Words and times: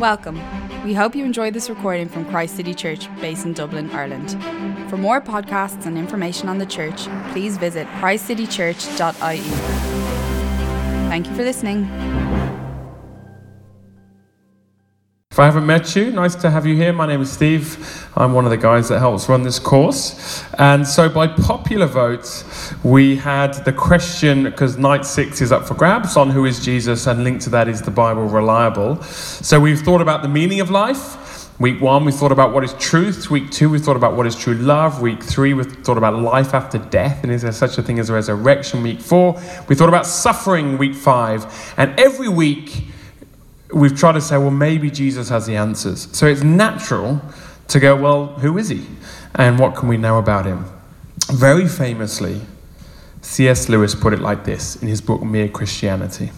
Welcome. 0.00 0.40
We 0.82 0.94
hope 0.94 1.14
you 1.14 1.26
enjoyed 1.26 1.52
this 1.52 1.68
recording 1.68 2.08
from 2.08 2.24
Christ 2.24 2.56
City 2.56 2.72
Church, 2.72 3.06
based 3.20 3.44
in 3.44 3.52
Dublin, 3.52 3.90
Ireland. 3.90 4.30
For 4.88 4.96
more 4.96 5.20
podcasts 5.20 5.84
and 5.84 5.98
information 5.98 6.48
on 6.48 6.56
the 6.56 6.64
church, 6.64 7.06
please 7.32 7.58
visit 7.58 7.86
christcitychurch.ie. 7.98 9.40
Thank 11.10 11.26
you 11.26 11.34
for 11.34 11.42
listening. 11.42 11.84
If 15.32 15.38
I 15.38 15.44
haven't 15.44 15.64
met 15.64 15.94
you, 15.94 16.10
nice 16.10 16.34
to 16.34 16.50
have 16.50 16.66
you 16.66 16.74
here. 16.74 16.92
My 16.92 17.06
name 17.06 17.22
is 17.22 17.30
Steve. 17.30 18.10
I'm 18.16 18.32
one 18.32 18.46
of 18.46 18.50
the 18.50 18.56
guys 18.56 18.88
that 18.88 18.98
helps 18.98 19.28
run 19.28 19.44
this 19.44 19.60
course. 19.60 20.42
And 20.58 20.84
so, 20.84 21.08
by 21.08 21.28
popular 21.28 21.86
vote, 21.86 22.44
we 22.82 23.14
had 23.14 23.52
the 23.64 23.72
question 23.72 24.42
because 24.42 24.76
night 24.76 25.06
six 25.06 25.40
is 25.40 25.52
up 25.52 25.68
for 25.68 25.74
grabs 25.74 26.16
on 26.16 26.30
who 26.30 26.46
is 26.46 26.64
Jesus, 26.64 27.06
and 27.06 27.22
linked 27.22 27.44
to 27.44 27.50
that 27.50 27.68
is 27.68 27.80
the 27.80 27.92
Bible 27.92 28.24
reliable. 28.24 29.00
So, 29.04 29.60
we've 29.60 29.78
thought 29.78 30.00
about 30.00 30.22
the 30.22 30.28
meaning 30.28 30.58
of 30.58 30.68
life. 30.68 31.60
Week 31.60 31.80
one, 31.80 32.04
we 32.04 32.10
thought 32.10 32.32
about 32.32 32.52
what 32.52 32.64
is 32.64 32.72
truth. 32.80 33.30
Week 33.30 33.52
two, 33.52 33.70
we 33.70 33.78
thought 33.78 33.96
about 33.96 34.16
what 34.16 34.26
is 34.26 34.34
true 34.34 34.54
love. 34.54 35.00
Week 35.00 35.22
three, 35.22 35.54
we 35.54 35.62
thought 35.62 35.96
about 35.96 36.18
life 36.20 36.54
after 36.54 36.78
death 36.78 37.22
and 37.22 37.30
is 37.30 37.42
there 37.42 37.52
such 37.52 37.78
a 37.78 37.82
thing 37.84 38.00
as 38.00 38.10
a 38.10 38.14
resurrection. 38.14 38.82
Week 38.82 39.00
four, 39.00 39.40
we 39.68 39.76
thought 39.76 39.90
about 39.90 40.06
suffering. 40.06 40.76
Week 40.76 40.96
five. 40.96 41.46
And 41.76 41.96
every 42.00 42.28
week, 42.28 42.89
we've 43.72 43.96
tried 43.96 44.12
to 44.12 44.20
say, 44.20 44.36
well, 44.36 44.50
maybe 44.50 44.90
Jesus 44.90 45.28
has 45.28 45.46
the 45.46 45.56
answers. 45.56 46.08
So 46.16 46.26
it's 46.26 46.42
natural 46.42 47.20
to 47.68 47.80
go, 47.80 47.96
well, 47.96 48.26
who 48.26 48.58
is 48.58 48.68
he? 48.68 48.86
And 49.34 49.58
what 49.58 49.76
can 49.76 49.88
we 49.88 49.96
know 49.96 50.18
about 50.18 50.46
him? 50.46 50.64
Very 51.32 51.68
famously, 51.68 52.40
C.S. 53.22 53.68
Lewis 53.68 53.94
put 53.94 54.12
it 54.12 54.20
like 54.20 54.44
this 54.44 54.76
in 54.76 54.88
his 54.88 55.00
book, 55.00 55.22
Mere 55.22 55.48
Christianity. 55.48 56.30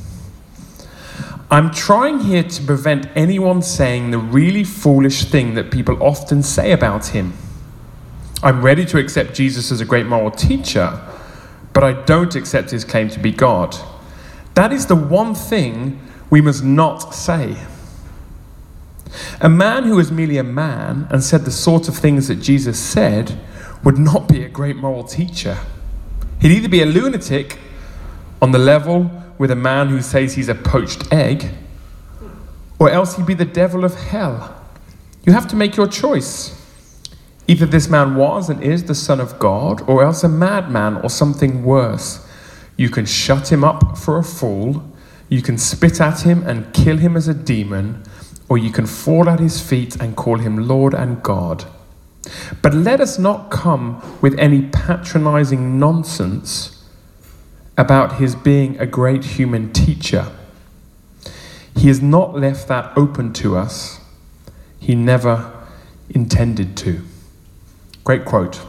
I'm 1.50 1.70
trying 1.70 2.20
here 2.20 2.42
to 2.42 2.62
prevent 2.62 3.08
anyone 3.14 3.62
saying 3.62 4.10
the 4.10 4.18
really 4.18 4.64
foolish 4.64 5.24
thing 5.24 5.54
that 5.54 5.70
people 5.70 6.02
often 6.02 6.42
say 6.42 6.72
about 6.72 7.08
him. 7.08 7.34
I'm 8.42 8.62
ready 8.62 8.84
to 8.86 8.98
accept 8.98 9.34
Jesus 9.34 9.70
as 9.70 9.80
a 9.80 9.84
great 9.84 10.06
moral 10.06 10.30
teacher, 10.30 10.98
but 11.72 11.84
I 11.84 11.92
don't 11.92 12.34
accept 12.34 12.70
his 12.70 12.84
claim 12.84 13.08
to 13.10 13.18
be 13.18 13.30
God. 13.30 13.76
That 14.54 14.72
is 14.72 14.86
the 14.86 14.96
one 14.96 15.34
thing 15.34 16.00
we 16.32 16.40
must 16.40 16.64
not 16.64 17.14
say. 17.14 17.54
A 19.42 19.48
man 19.50 19.84
who 19.84 19.96
was 19.96 20.10
merely 20.10 20.38
a 20.38 20.42
man 20.42 21.06
and 21.10 21.22
said 21.22 21.44
the 21.44 21.50
sort 21.50 21.88
of 21.88 21.96
things 21.98 22.26
that 22.28 22.36
Jesus 22.36 22.80
said 22.80 23.38
would 23.84 23.98
not 23.98 24.28
be 24.28 24.42
a 24.42 24.48
great 24.48 24.76
moral 24.76 25.04
teacher. 25.04 25.58
He'd 26.40 26.52
either 26.52 26.70
be 26.70 26.80
a 26.80 26.86
lunatic 26.86 27.58
on 28.40 28.50
the 28.50 28.58
level 28.58 29.10
with 29.36 29.50
a 29.50 29.56
man 29.56 29.88
who 29.88 30.00
says 30.00 30.32
he's 30.32 30.48
a 30.48 30.54
poached 30.54 31.12
egg, 31.12 31.50
or 32.78 32.88
else 32.88 33.16
he'd 33.16 33.26
be 33.26 33.34
the 33.34 33.44
devil 33.44 33.84
of 33.84 33.94
hell. 33.94 34.58
You 35.24 35.34
have 35.34 35.46
to 35.48 35.56
make 35.56 35.76
your 35.76 35.86
choice. 35.86 36.58
Either 37.46 37.66
this 37.66 37.90
man 37.90 38.14
was 38.14 38.48
and 38.48 38.62
is 38.62 38.84
the 38.84 38.94
Son 38.94 39.20
of 39.20 39.38
God, 39.38 39.82
or 39.86 40.02
else 40.02 40.24
a 40.24 40.30
madman 40.30 40.96
or 40.96 41.10
something 41.10 41.62
worse. 41.62 42.26
You 42.78 42.88
can 42.88 43.04
shut 43.04 43.52
him 43.52 43.62
up 43.62 43.98
for 43.98 44.16
a 44.16 44.24
fool 44.24 44.91
you 45.32 45.40
can 45.40 45.56
spit 45.56 45.98
at 45.98 46.20
him 46.20 46.46
and 46.46 46.74
kill 46.74 46.98
him 46.98 47.16
as 47.16 47.26
a 47.26 47.32
demon, 47.32 48.02
or 48.50 48.58
you 48.58 48.70
can 48.70 48.84
fall 48.84 49.30
at 49.30 49.40
his 49.40 49.62
feet 49.62 49.96
and 49.96 50.14
call 50.14 50.36
him 50.36 50.68
Lord 50.68 50.92
and 50.92 51.22
God. 51.22 51.64
But 52.60 52.74
let 52.74 53.00
us 53.00 53.18
not 53.18 53.50
come 53.50 54.02
with 54.20 54.38
any 54.38 54.68
patronizing 54.68 55.78
nonsense 55.78 56.84
about 57.78 58.18
his 58.18 58.34
being 58.34 58.78
a 58.78 58.84
great 58.84 59.24
human 59.24 59.72
teacher. 59.72 60.30
He 61.78 61.88
has 61.88 62.02
not 62.02 62.34
left 62.34 62.68
that 62.68 62.92
open 62.94 63.32
to 63.34 63.56
us. 63.56 64.00
He 64.78 64.94
never 64.94 65.50
intended 66.10 66.76
to. 66.76 67.00
Great 68.04 68.26
quote. 68.26 68.60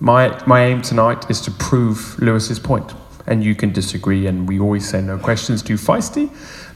My, 0.00 0.38
my 0.46 0.66
aim 0.66 0.82
tonight 0.82 1.30
is 1.30 1.40
to 1.40 1.50
prove 1.50 2.18
Lewis's 2.20 2.58
point 2.58 2.92
and 3.30 3.42
you 3.42 3.54
can 3.54 3.72
disagree. 3.72 4.26
And 4.26 4.46
we 4.46 4.60
always 4.60 4.86
say 4.86 5.00
no 5.00 5.16
questions 5.16 5.62
too 5.62 5.76
feisty, 5.76 6.30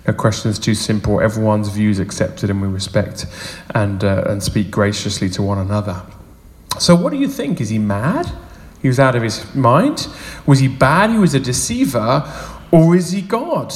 no 0.07 0.15
questions 0.15 0.59
too 0.59 0.75
simple. 0.75 1.21
Everyone's 1.21 1.69
views 1.69 1.99
accepted, 1.99 2.49
and 2.49 2.63
we 2.63 2.69
respect 2.69 3.27
and 3.75 4.03
uh, 4.03 4.25
and 4.29 4.43
speak 4.43 4.71
graciously 4.71 5.29
to 5.31 5.43
one 5.43 5.59
another. 5.59 6.01
So, 6.79 6.95
what 6.95 7.13
do 7.13 7.19
you 7.19 7.29
think? 7.29 7.61
Is 7.61 7.69
he 7.69 7.79
mad? 7.79 8.31
He 8.81 8.89
was 8.89 8.99
out 8.99 9.15
of 9.15 9.23
his 9.23 9.55
mind. 9.55 10.09
Was 10.47 10.61
he 10.61 10.69
bad? 10.69 11.11
He 11.11 11.19
was 11.19 11.35
a 11.35 11.41
deceiver, 11.41 12.23
or 12.71 12.97
is 12.97 13.13
he 13.13 13.23
God? 13.23 13.73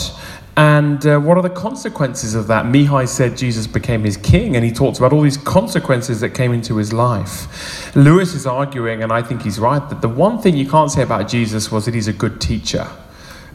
And 0.58 1.06
uh, 1.06 1.20
what 1.20 1.38
are 1.38 1.42
the 1.42 1.50
consequences 1.50 2.34
of 2.34 2.48
that? 2.48 2.64
Mihai 2.64 3.06
said 3.06 3.36
Jesus 3.36 3.68
became 3.68 4.02
his 4.02 4.16
king, 4.16 4.56
and 4.56 4.64
he 4.64 4.72
talks 4.72 4.98
about 4.98 5.12
all 5.12 5.22
these 5.22 5.36
consequences 5.36 6.18
that 6.20 6.30
came 6.30 6.52
into 6.52 6.78
his 6.78 6.92
life. 6.92 7.94
Lewis 7.94 8.34
is 8.34 8.44
arguing, 8.44 9.04
and 9.04 9.12
I 9.12 9.22
think 9.22 9.42
he's 9.42 9.60
right, 9.60 9.88
that 9.88 10.00
the 10.00 10.08
one 10.08 10.40
thing 10.40 10.56
you 10.56 10.68
can't 10.68 10.90
say 10.90 11.02
about 11.02 11.28
Jesus 11.28 11.70
was 11.70 11.84
that 11.84 11.94
he's 11.94 12.08
a 12.08 12.12
good 12.12 12.40
teacher. 12.40 12.88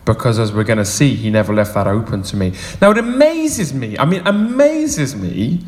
Because 0.06 0.40
as 0.40 0.53
we're 0.53 0.63
going 0.63 0.78
to 0.78 0.86
see, 0.86 1.13
he 1.13 1.30
never 1.30 1.53
left 1.53 1.74
that 1.74 1.88
open 1.88 2.24
to 2.24 2.38
me. 2.38 2.53
Now, 2.80 2.92
it 2.92 2.97
amazes 2.97 3.74
me, 3.74 3.97
I 3.97 4.06
mean, 4.06 4.25
amazes 4.25 5.13
me 5.13 5.59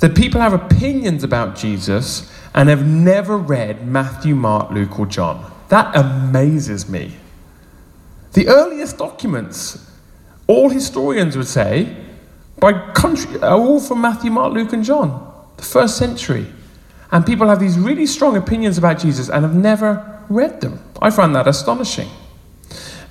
that 0.00 0.16
people 0.16 0.40
have 0.40 0.52
opinions 0.52 1.22
about 1.22 1.54
Jesus 1.54 2.28
and 2.56 2.68
have 2.68 2.84
never 2.84 3.38
read 3.38 3.86
Matthew, 3.86 4.34
Mark, 4.34 4.72
Luke, 4.72 4.98
or 4.98 5.06
John. 5.06 5.48
That 5.68 5.94
amazes 5.94 6.88
me. 6.88 7.12
The 8.32 8.48
earliest 8.48 8.98
documents 8.98 9.91
all 10.46 10.68
historians 10.68 11.36
would 11.36 11.46
say, 11.46 11.96
by 12.58 12.72
country, 12.92 13.40
are 13.40 13.58
all 13.58 13.80
from 13.80 14.00
Matthew, 14.00 14.30
Mark, 14.30 14.52
Luke, 14.52 14.72
and 14.72 14.84
John, 14.84 15.34
the 15.56 15.62
first 15.62 15.96
century. 15.96 16.46
And 17.10 17.26
people 17.26 17.48
have 17.48 17.60
these 17.60 17.78
really 17.78 18.06
strong 18.06 18.36
opinions 18.36 18.78
about 18.78 18.98
Jesus 18.98 19.28
and 19.28 19.44
have 19.44 19.54
never 19.54 20.22
read 20.28 20.60
them. 20.60 20.80
I 21.00 21.10
find 21.10 21.34
that 21.34 21.46
astonishing. 21.46 22.08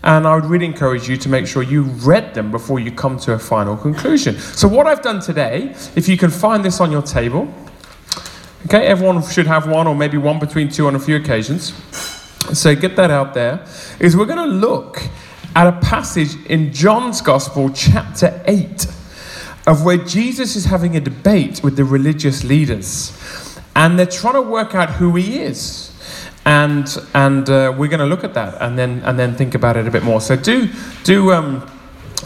And 0.04 0.26
I 0.26 0.34
would 0.34 0.46
really 0.46 0.66
encourage 0.66 1.08
you 1.08 1.16
to 1.18 1.30
make 1.30 1.46
sure 1.46 1.62
you 1.62 1.84
read 1.84 2.34
them 2.34 2.50
before 2.50 2.80
you 2.80 2.92
come 2.92 3.20
to 3.20 3.34
a 3.34 3.40
final 3.40 3.78
conclusion. 3.78 4.40
So, 4.40 4.68
what 4.68 4.88
I've 4.88 5.04
done 5.04 5.20
today, 5.20 5.76
if 5.96 6.08
you 6.08 6.18
can 6.18 6.32
find 6.32 6.66
this 6.66 6.80
on 6.82 6.92
your 6.92 7.04
table, 7.04 7.54
okay, 8.66 8.88
everyone 8.88 9.22
should 9.22 9.46
have 9.46 9.70
one 9.70 9.86
or 9.86 9.94
maybe 9.94 10.18
one 10.18 10.40
between 10.40 10.70
two 10.70 10.88
on 10.88 10.96
a 10.96 11.00
few 11.00 11.18
occasions. 11.18 11.74
So, 12.58 12.74
get 12.74 12.96
that 12.96 13.12
out 13.12 13.36
there, 13.36 13.64
is 14.00 14.18
we're 14.18 14.26
going 14.26 14.50
to 14.50 14.56
look 14.56 15.04
at 15.56 15.68
a 15.68 15.74
passage 15.80 16.36
in 16.46 16.72
John's 16.72 17.22
Gospel, 17.22 17.70
chapter 17.72 18.42
8, 18.46 18.86
of 19.68 19.84
where 19.84 19.98
Jesus 19.98 20.56
is 20.56 20.66
having 20.66 20.96
a 20.96 21.00
debate 21.00 21.62
with 21.64 21.76
the 21.76 21.84
religious 21.84 22.44
leaders. 22.44 23.60
And 23.76 24.00
they're 24.00 24.06
trying 24.06 24.36
to 24.36 24.42
work 24.42 24.76
out 24.76 24.92
who 24.92 25.16
he 25.16 25.40
is. 25.40 25.90
And, 26.46 26.88
and 27.14 27.50
uh, 27.50 27.74
we're 27.78 27.90
going 27.90 28.00
to 28.00 28.06
look 28.06 28.24
at 28.24 28.34
that 28.34 28.62
and 28.62 28.78
then, 28.78 29.02
and 29.04 29.20
then 29.20 29.36
think 29.36 29.54
about 29.54 29.78
it 29.78 29.88
a 29.88 29.92
bit 29.92 30.04
more. 30.04 30.22
So 30.22 30.36
do, 30.36 30.70
do, 31.04 31.32
um, 31.32 31.70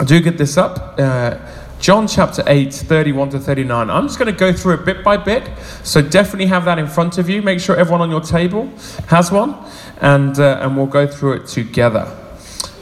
do 0.06 0.22
get 0.22 0.38
this 0.38 0.58
up. 0.58 0.96
Uh, 0.98 1.38
John 1.80 2.08
chapter 2.08 2.42
8, 2.48 2.74
31 2.74 3.32
to 3.32 3.40
39. 3.40 3.90
I'm 3.90 4.08
just 4.08 4.18
going 4.18 4.32
to 4.32 4.40
go 4.40 4.54
through 4.54 4.76
it 4.76 4.86
bit 4.86 5.04
by 5.04 5.18
bit. 5.18 5.50
So 5.84 6.02
definitely 6.02 6.46
have 6.48 6.66
that 6.66 6.80
in 6.80 6.88
front 6.88 7.18
of 7.18 7.30
you. 7.30 7.42
Make 7.42 7.60
sure 7.60 7.76
everyone 7.76 8.02
on 8.02 8.10
your 8.10 8.22
table 8.22 8.72
has 9.08 9.32
one. 9.32 9.56
And, 10.00 10.40
uh, 10.40 10.60
and 10.62 10.78
we'll 10.78 10.86
go 10.86 11.06
through 11.08 11.34
it 11.34 11.48
together. 11.48 12.25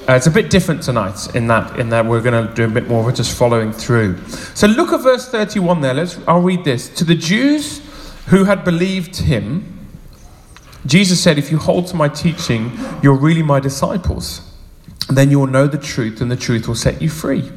Uh, 0.08 0.16
it's 0.16 0.28
a 0.28 0.32
bit 0.32 0.50
different 0.50 0.84
tonight 0.84 1.34
in 1.34 1.48
that 1.48 1.80
in 1.80 1.88
that 1.88 2.06
we're 2.06 2.20
going 2.20 2.48
to 2.48 2.54
do 2.56 2.66
a 2.66 2.68
bit 2.68 2.90
more 2.90 3.10
of 3.10 3.16
just 3.16 3.38
following 3.38 3.72
through. 3.72 4.18
So 4.54 4.68
look 4.68 4.92
at 4.92 5.00
verse 5.00 5.30
31 5.30 5.80
there. 5.80 5.94
Let's 5.94 6.20
I'll 6.28 6.42
read 6.42 6.66
this. 6.66 6.90
To 6.96 7.06
the 7.06 7.16
Jews 7.16 7.82
who 8.26 8.44
had 8.44 8.66
believed 8.66 9.16
him, 9.16 9.88
Jesus 10.86 11.24
said, 11.24 11.38
"If 11.38 11.52
you 11.52 11.58
hold 11.58 11.88
to 11.88 11.96
my 11.96 12.10
teaching, 12.10 12.78
you're 13.02 13.16
really 13.16 13.44
my 13.44 13.62
disciples. 13.62 14.42
Then 15.08 15.32
you 15.32 15.40
will 15.40 15.48
know 15.48 15.68
the 15.68 15.78
truth, 15.78 16.20
and 16.20 16.30
the 16.30 16.36
truth 16.36 16.68
will 16.68 16.76
set 16.76 17.02
you 17.02 17.10
free." 17.10 17.50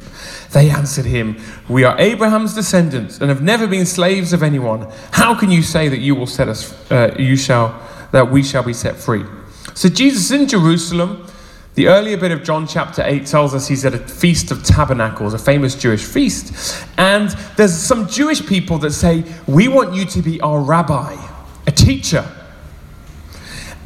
They 0.53 0.69
answered 0.69 1.05
him, 1.05 1.35
"We 1.67 1.83
are 1.83 1.99
Abraham's 1.99 2.53
descendants 2.53 3.19
and 3.19 3.27
have 3.27 3.41
never 3.41 3.67
been 3.67 3.85
slaves 3.85 4.31
of 4.31 4.41
anyone. 4.41 4.87
How 5.11 5.35
can 5.35 5.51
you 5.51 5.61
say 5.61 5.89
that 5.89 5.99
you 5.99 6.15
will 6.15 6.27
set 6.27 6.47
us 6.47 6.73
uh, 6.89 7.13
you 7.19 7.35
shall 7.35 7.75
that 8.13 8.31
we 8.31 8.41
shall 8.41 8.63
be 8.63 8.73
set 8.73 8.95
free?" 8.95 9.25
So 9.73 9.89
Jesus 9.89 10.31
in 10.31 10.47
Jerusalem 10.47 11.26
the 11.77 11.87
earlier 11.89 12.17
bit 12.17 12.31
of 12.31 12.43
John 12.43 12.65
chapter 12.65 13.03
8 13.05 13.27
tells 13.27 13.53
us 13.53 13.67
he's 13.67 13.85
at 13.85 13.93
a 13.93 13.99
Feast 13.99 14.49
of 14.49 14.63
Tabernacles, 14.63 15.35
a 15.35 15.37
famous 15.37 15.75
Jewish 15.75 16.03
feast. 16.03 16.83
And 16.97 17.29
there's 17.55 17.71
some 17.71 18.07
Jewish 18.07 18.43
people 18.43 18.79
that 18.79 18.93
say, 18.93 19.23
We 19.45 19.67
want 19.67 19.93
you 19.93 20.05
to 20.05 20.23
be 20.23 20.41
our 20.41 20.59
rabbi, 20.59 21.15
a 21.67 21.71
teacher. 21.71 22.27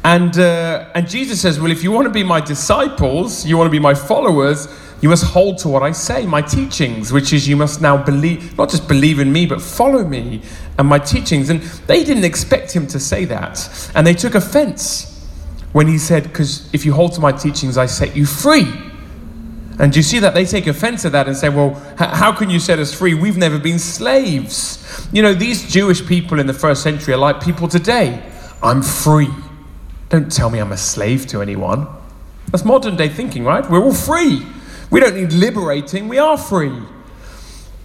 And, 0.04 0.38
uh, 0.38 0.88
and 0.94 1.06
Jesus 1.06 1.42
says, 1.42 1.60
Well, 1.60 1.70
if 1.70 1.84
you 1.84 1.92
want 1.92 2.06
to 2.06 2.10
be 2.10 2.22
my 2.22 2.40
disciples, 2.40 3.44
you 3.44 3.58
want 3.58 3.66
to 3.66 3.70
be 3.70 3.78
my 3.78 3.92
followers, 3.92 4.68
you 5.02 5.10
must 5.10 5.24
hold 5.24 5.58
to 5.58 5.68
what 5.68 5.82
I 5.82 5.92
say, 5.92 6.24
my 6.24 6.40
teachings, 6.40 7.12
which 7.12 7.34
is 7.34 7.46
you 7.46 7.56
must 7.56 7.82
now 7.82 8.02
believe, 8.02 8.56
not 8.56 8.70
just 8.70 8.88
believe 8.88 9.18
in 9.18 9.30
me, 9.30 9.44
but 9.44 9.60
follow 9.60 10.02
me 10.02 10.40
and 10.78 10.88
my 10.88 10.98
teachings. 10.98 11.50
And 11.50 11.60
they 11.60 12.04
didn't 12.04 12.24
expect 12.24 12.74
him 12.74 12.86
to 12.86 12.98
say 12.98 13.26
that. 13.26 13.92
And 13.94 14.06
they 14.06 14.14
took 14.14 14.34
offense 14.34 15.11
when 15.72 15.88
he 15.88 15.98
said, 15.98 16.24
Because 16.24 16.72
if 16.74 16.84
you 16.84 16.92
hold 16.92 17.12
to 17.14 17.20
my 17.20 17.32
teachings, 17.32 17.76
I 17.76 17.86
set 17.86 18.14
you 18.14 18.26
free. 18.26 18.66
And 19.78 19.96
you 19.96 20.02
see 20.02 20.18
that 20.20 20.34
they 20.34 20.44
take 20.44 20.66
offense 20.66 21.04
at 21.04 21.12
that 21.12 21.26
and 21.26 21.36
say, 21.36 21.48
well, 21.48 21.74
how 21.96 22.30
can 22.30 22.50
you 22.50 22.60
set 22.60 22.78
us 22.78 22.92
free? 22.92 23.14
We've 23.14 23.38
never 23.38 23.58
been 23.58 23.78
slaves. 23.78 25.08
You 25.12 25.22
know, 25.22 25.34
these 25.34 25.68
Jewish 25.68 26.06
people 26.06 26.38
in 26.38 26.46
the 26.46 26.54
first 26.54 26.82
century 26.82 27.14
are 27.14 27.18
like 27.18 27.42
people 27.42 27.68
today. 27.68 28.22
I'm 28.62 28.82
free. 28.82 29.30
Don't 30.10 30.30
tell 30.30 30.50
me 30.50 30.58
I'm 30.58 30.72
a 30.72 30.76
slave 30.76 31.26
to 31.28 31.40
anyone. 31.40 31.88
That's 32.50 32.64
modern 32.64 32.96
day 32.96 33.08
thinking, 33.08 33.44
right? 33.44 33.68
We're 33.68 33.82
all 33.82 33.94
free. 33.94 34.46
We 34.90 35.00
don't 35.00 35.16
need 35.16 35.32
liberating, 35.32 36.06
we 36.06 36.18
are 36.18 36.36
free. 36.36 36.78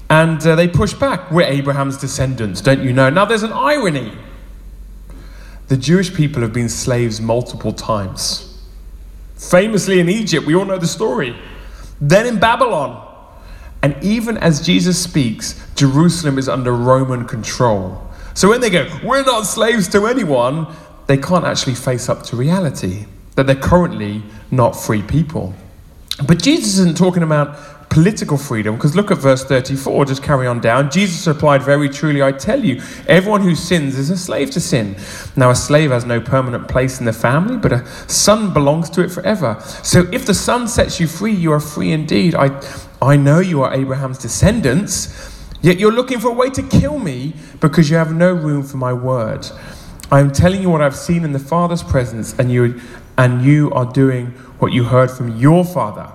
And 0.10 0.46
uh, 0.46 0.56
they 0.56 0.68
push 0.68 0.94
back. 0.94 1.32
We're 1.32 1.48
Abraham's 1.48 1.98
descendants, 1.98 2.62
don't 2.62 2.84
you 2.84 2.94
know? 2.94 3.10
Now, 3.10 3.26
there's 3.26 3.44
an 3.44 3.54
irony. 3.54 4.12
The 5.68 5.78
Jewish 5.78 6.14
people 6.14 6.42
have 6.42 6.54
been 6.54 6.70
slaves 6.70 7.20
multiple 7.20 7.74
times. 7.74 8.58
Famously 9.36 10.00
in 10.00 10.10
Egypt, 10.10 10.48
we 10.48 10.56
all 10.56 10.66
know 10.66 10.78
the 10.78 10.88
story. 10.88 11.36
Then 12.00 12.26
in 12.26 12.40
Babylon. 12.40 13.04
And 13.84 13.96
even 14.04 14.38
as 14.38 14.66
Jesus 14.66 15.02
speaks, 15.02 15.64
Jerusalem 15.76 16.38
is 16.38 16.50
under 16.50 16.74
Roman 16.74 17.26
control. 17.26 18.02
So 18.34 18.50
when 18.50 18.62
they 18.62 18.70
go, 18.70 18.88
we're 19.04 19.24
not 19.24 19.46
slaves 19.46 19.88
to 19.90 20.08
anyone, 20.08 20.68
they 21.08 21.18
can't 21.18 21.46
actually 21.46 21.76
face 21.76 22.10
up 22.10 22.24
to 22.24 22.36
reality 22.36 23.06
that 23.36 23.46
they're 23.46 23.56
currently 23.56 24.24
not 24.52 24.72
free 24.72 25.04
people. 25.04 25.54
But 26.26 26.42
Jesus 26.42 26.80
isn't 26.80 26.98
talking 26.98 27.24
about 27.24 27.58
political 27.98 28.38
freedom 28.38 28.76
because 28.76 28.96
look 28.96 29.10
at 29.10 29.18
verse 29.18 29.44
34, 29.44 30.06
just 30.06 30.22
carry 30.22 30.46
on 30.46 30.60
down. 30.62 30.92
Jesus 30.92 31.26
replied, 31.26 31.64
Very 31.64 31.90
truly, 31.90 32.22
I 32.22 32.32
tell 32.32 32.64
you, 32.64 32.80
everyone 33.08 33.42
who 33.42 33.56
sins 33.56 33.98
is 33.98 34.12
a 34.12 34.18
slave 34.18 34.52
to 34.52 34.60
sin. 34.60 34.96
Now, 35.36 35.50
a 35.50 35.56
slave 35.56 35.90
has 35.90 36.06
no 36.06 36.22
permanent 36.22 36.68
place 36.68 37.00
in 37.00 37.08
the 37.08 37.12
family, 37.12 37.58
but 37.58 37.72
a 37.72 37.88
son 38.08 38.54
belongs 38.54 38.92
to 38.92 39.02
it 39.02 39.10
forever. 39.10 39.58
So 39.82 40.08
if 40.14 40.28
the 40.28 40.36
son 40.36 40.68
sets 40.68 41.00
you 41.00 41.08
free, 41.08 41.34
you 41.34 41.52
are 41.54 41.60
free 41.60 41.92
indeed. 41.92 42.36
I, 42.36 42.62
I 43.02 43.18
know 43.18 43.40
you 43.40 43.64
are 43.64 43.74
Abraham's 43.74 44.20
descendants, 44.20 45.44
yet 45.64 45.80
you're 45.80 45.92
looking 45.92 46.20
for 46.20 46.28
a 46.28 46.36
way 46.36 46.52
to 46.52 46.62
kill 46.62 47.00
me 47.00 47.34
because 47.60 47.90
you 47.90 47.96
have 47.96 48.14
no 48.14 48.32
room 48.32 48.62
for 48.62 48.78
my 48.78 48.94
word. 48.94 49.48
I 50.12 50.20
am 50.20 50.32
telling 50.32 50.62
you 50.62 50.70
what 50.70 50.84
I've 50.84 50.96
seen 50.96 51.24
in 51.24 51.32
the 51.32 51.40
Father's 51.40 51.82
presence, 51.82 52.38
and 52.38 52.52
you, 52.52 52.80
and 53.18 53.44
you 53.44 53.72
are 53.72 53.92
doing 53.92 54.28
what 54.60 54.72
you 54.72 54.84
heard 54.84 55.10
from 55.10 55.36
your 55.38 55.66
father. 55.66 56.12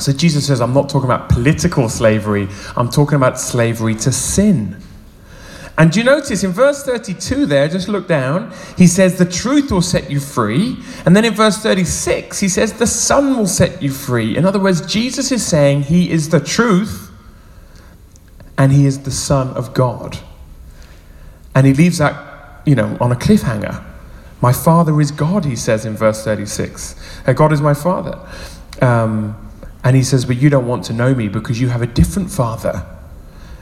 So 0.00 0.12
Jesus 0.12 0.46
says, 0.46 0.60
I'm 0.60 0.74
not 0.74 0.88
talking 0.88 1.08
about 1.08 1.28
political 1.28 1.88
slavery, 1.88 2.48
I'm 2.76 2.90
talking 2.90 3.16
about 3.16 3.38
slavery 3.38 3.94
to 3.96 4.12
sin. 4.12 4.76
And 5.78 5.94
you 5.94 6.04
notice 6.04 6.42
in 6.42 6.52
verse 6.52 6.82
32 6.84 7.44
there, 7.44 7.68
just 7.68 7.88
look 7.88 8.08
down, 8.08 8.52
he 8.78 8.86
says, 8.86 9.18
The 9.18 9.26
truth 9.26 9.70
will 9.70 9.82
set 9.82 10.10
you 10.10 10.20
free. 10.20 10.78
And 11.04 11.14
then 11.14 11.24
in 11.24 11.34
verse 11.34 11.58
36, 11.58 12.40
he 12.40 12.48
says, 12.48 12.72
The 12.72 12.86
Son 12.86 13.36
will 13.36 13.46
set 13.46 13.82
you 13.82 13.90
free. 13.90 14.36
In 14.36 14.46
other 14.46 14.58
words, 14.58 14.80
Jesus 14.86 15.30
is 15.30 15.44
saying 15.44 15.82
he 15.82 16.10
is 16.10 16.30
the 16.30 16.40
truth 16.40 17.10
and 18.56 18.72
he 18.72 18.86
is 18.86 19.02
the 19.02 19.10
Son 19.10 19.48
of 19.48 19.74
God. 19.74 20.18
And 21.54 21.66
he 21.66 21.74
leaves 21.74 21.98
that, 21.98 22.62
you 22.64 22.74
know, 22.74 22.96
on 22.98 23.12
a 23.12 23.16
cliffhanger. 23.16 23.84
My 24.40 24.52
Father 24.52 24.98
is 25.00 25.10
God, 25.10 25.44
he 25.44 25.56
says 25.56 25.84
in 25.84 25.94
verse 25.94 26.24
36. 26.24 26.94
Uh, 27.26 27.32
God 27.34 27.52
is 27.52 27.60
my 27.60 27.74
Father. 27.74 28.18
Um, 28.80 29.45
and 29.84 29.96
he 29.96 30.02
says, 30.02 30.24
But 30.24 30.36
you 30.36 30.50
don't 30.50 30.66
want 30.66 30.84
to 30.86 30.92
know 30.92 31.14
me 31.14 31.28
because 31.28 31.60
you 31.60 31.68
have 31.68 31.82
a 31.82 31.86
different 31.86 32.30
Father. 32.30 32.84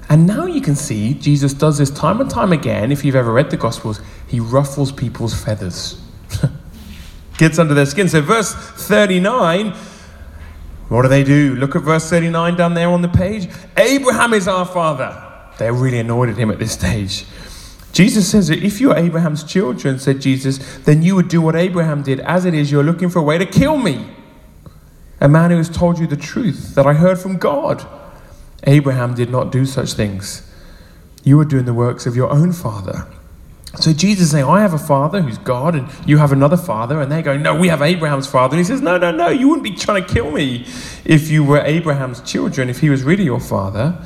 And 0.08 0.26
now 0.26 0.46
you 0.46 0.60
can 0.60 0.74
see 0.74 1.14
Jesus 1.14 1.54
does 1.54 1.78
this 1.78 1.90
time 1.90 2.20
and 2.20 2.30
time 2.30 2.52
again. 2.52 2.92
If 2.92 3.04
you've 3.04 3.16
ever 3.16 3.32
read 3.32 3.50
the 3.50 3.56
Gospels, 3.56 4.00
he 4.28 4.38
ruffles 4.38 4.92
people's 4.92 5.34
feathers, 5.34 6.00
gets 7.38 7.58
under 7.58 7.74
their 7.74 7.86
skin. 7.86 8.08
So, 8.08 8.20
verse 8.20 8.54
39, 8.54 9.74
what 10.88 11.02
do 11.02 11.08
they 11.08 11.24
do? 11.24 11.54
Look 11.56 11.74
at 11.74 11.82
verse 11.82 12.08
39 12.10 12.56
down 12.56 12.74
there 12.74 12.88
on 12.88 13.02
the 13.02 13.08
page. 13.08 13.48
Abraham 13.76 14.34
is 14.34 14.46
our 14.46 14.66
father. 14.66 15.20
They're 15.58 15.72
really 15.72 15.98
annoyed 15.98 16.28
at 16.28 16.36
him 16.36 16.50
at 16.50 16.58
this 16.58 16.72
stage. 16.72 17.24
Jesus 17.92 18.28
says 18.28 18.48
that 18.48 18.62
if 18.62 18.80
you're 18.80 18.96
Abraham's 18.96 19.44
children, 19.44 20.00
said 20.00 20.20
Jesus, 20.20 20.78
then 20.78 21.02
you 21.02 21.14
would 21.14 21.28
do 21.28 21.40
what 21.40 21.54
Abraham 21.54 22.02
did. 22.02 22.18
As 22.20 22.44
it 22.44 22.52
is, 22.52 22.70
you're 22.70 22.82
looking 22.82 23.08
for 23.08 23.20
a 23.20 23.22
way 23.22 23.38
to 23.38 23.46
kill 23.46 23.76
me. 23.76 24.04
A 25.20 25.28
man 25.28 25.50
who 25.50 25.56
has 25.56 25.68
told 25.68 25.98
you 25.98 26.06
the 26.06 26.16
truth 26.16 26.74
that 26.74 26.86
I 26.86 26.94
heard 26.94 27.18
from 27.18 27.38
God. 27.38 27.86
Abraham 28.64 29.14
did 29.14 29.30
not 29.30 29.52
do 29.52 29.66
such 29.66 29.92
things. 29.92 30.50
You 31.22 31.38
are 31.40 31.44
doing 31.44 31.64
the 31.64 31.74
works 31.74 32.06
of 32.06 32.16
your 32.16 32.30
own 32.30 32.52
father. 32.52 33.06
So 33.80 33.92
Jesus 33.92 34.26
is 34.26 34.30
saying, 34.30 34.44
I 34.44 34.60
have 34.60 34.72
a 34.72 34.78
father 34.78 35.20
who's 35.20 35.38
God, 35.38 35.74
and 35.74 35.88
you 36.06 36.18
have 36.18 36.30
another 36.30 36.56
father. 36.56 37.00
And 37.00 37.10
they're 37.10 37.22
going, 37.22 37.42
No, 37.42 37.56
we 37.56 37.68
have 37.68 37.82
Abraham's 37.82 38.26
father. 38.26 38.56
And 38.56 38.58
he 38.58 38.64
says, 38.64 38.80
No, 38.80 38.98
no, 38.98 39.10
no, 39.10 39.28
you 39.28 39.48
wouldn't 39.48 39.64
be 39.64 39.74
trying 39.74 40.04
to 40.04 40.12
kill 40.12 40.30
me 40.30 40.66
if 41.04 41.30
you 41.30 41.42
were 41.44 41.60
Abraham's 41.60 42.20
children, 42.20 42.68
if 42.70 42.80
he 42.80 42.90
was 42.90 43.02
really 43.02 43.24
your 43.24 43.40
father. 43.40 43.98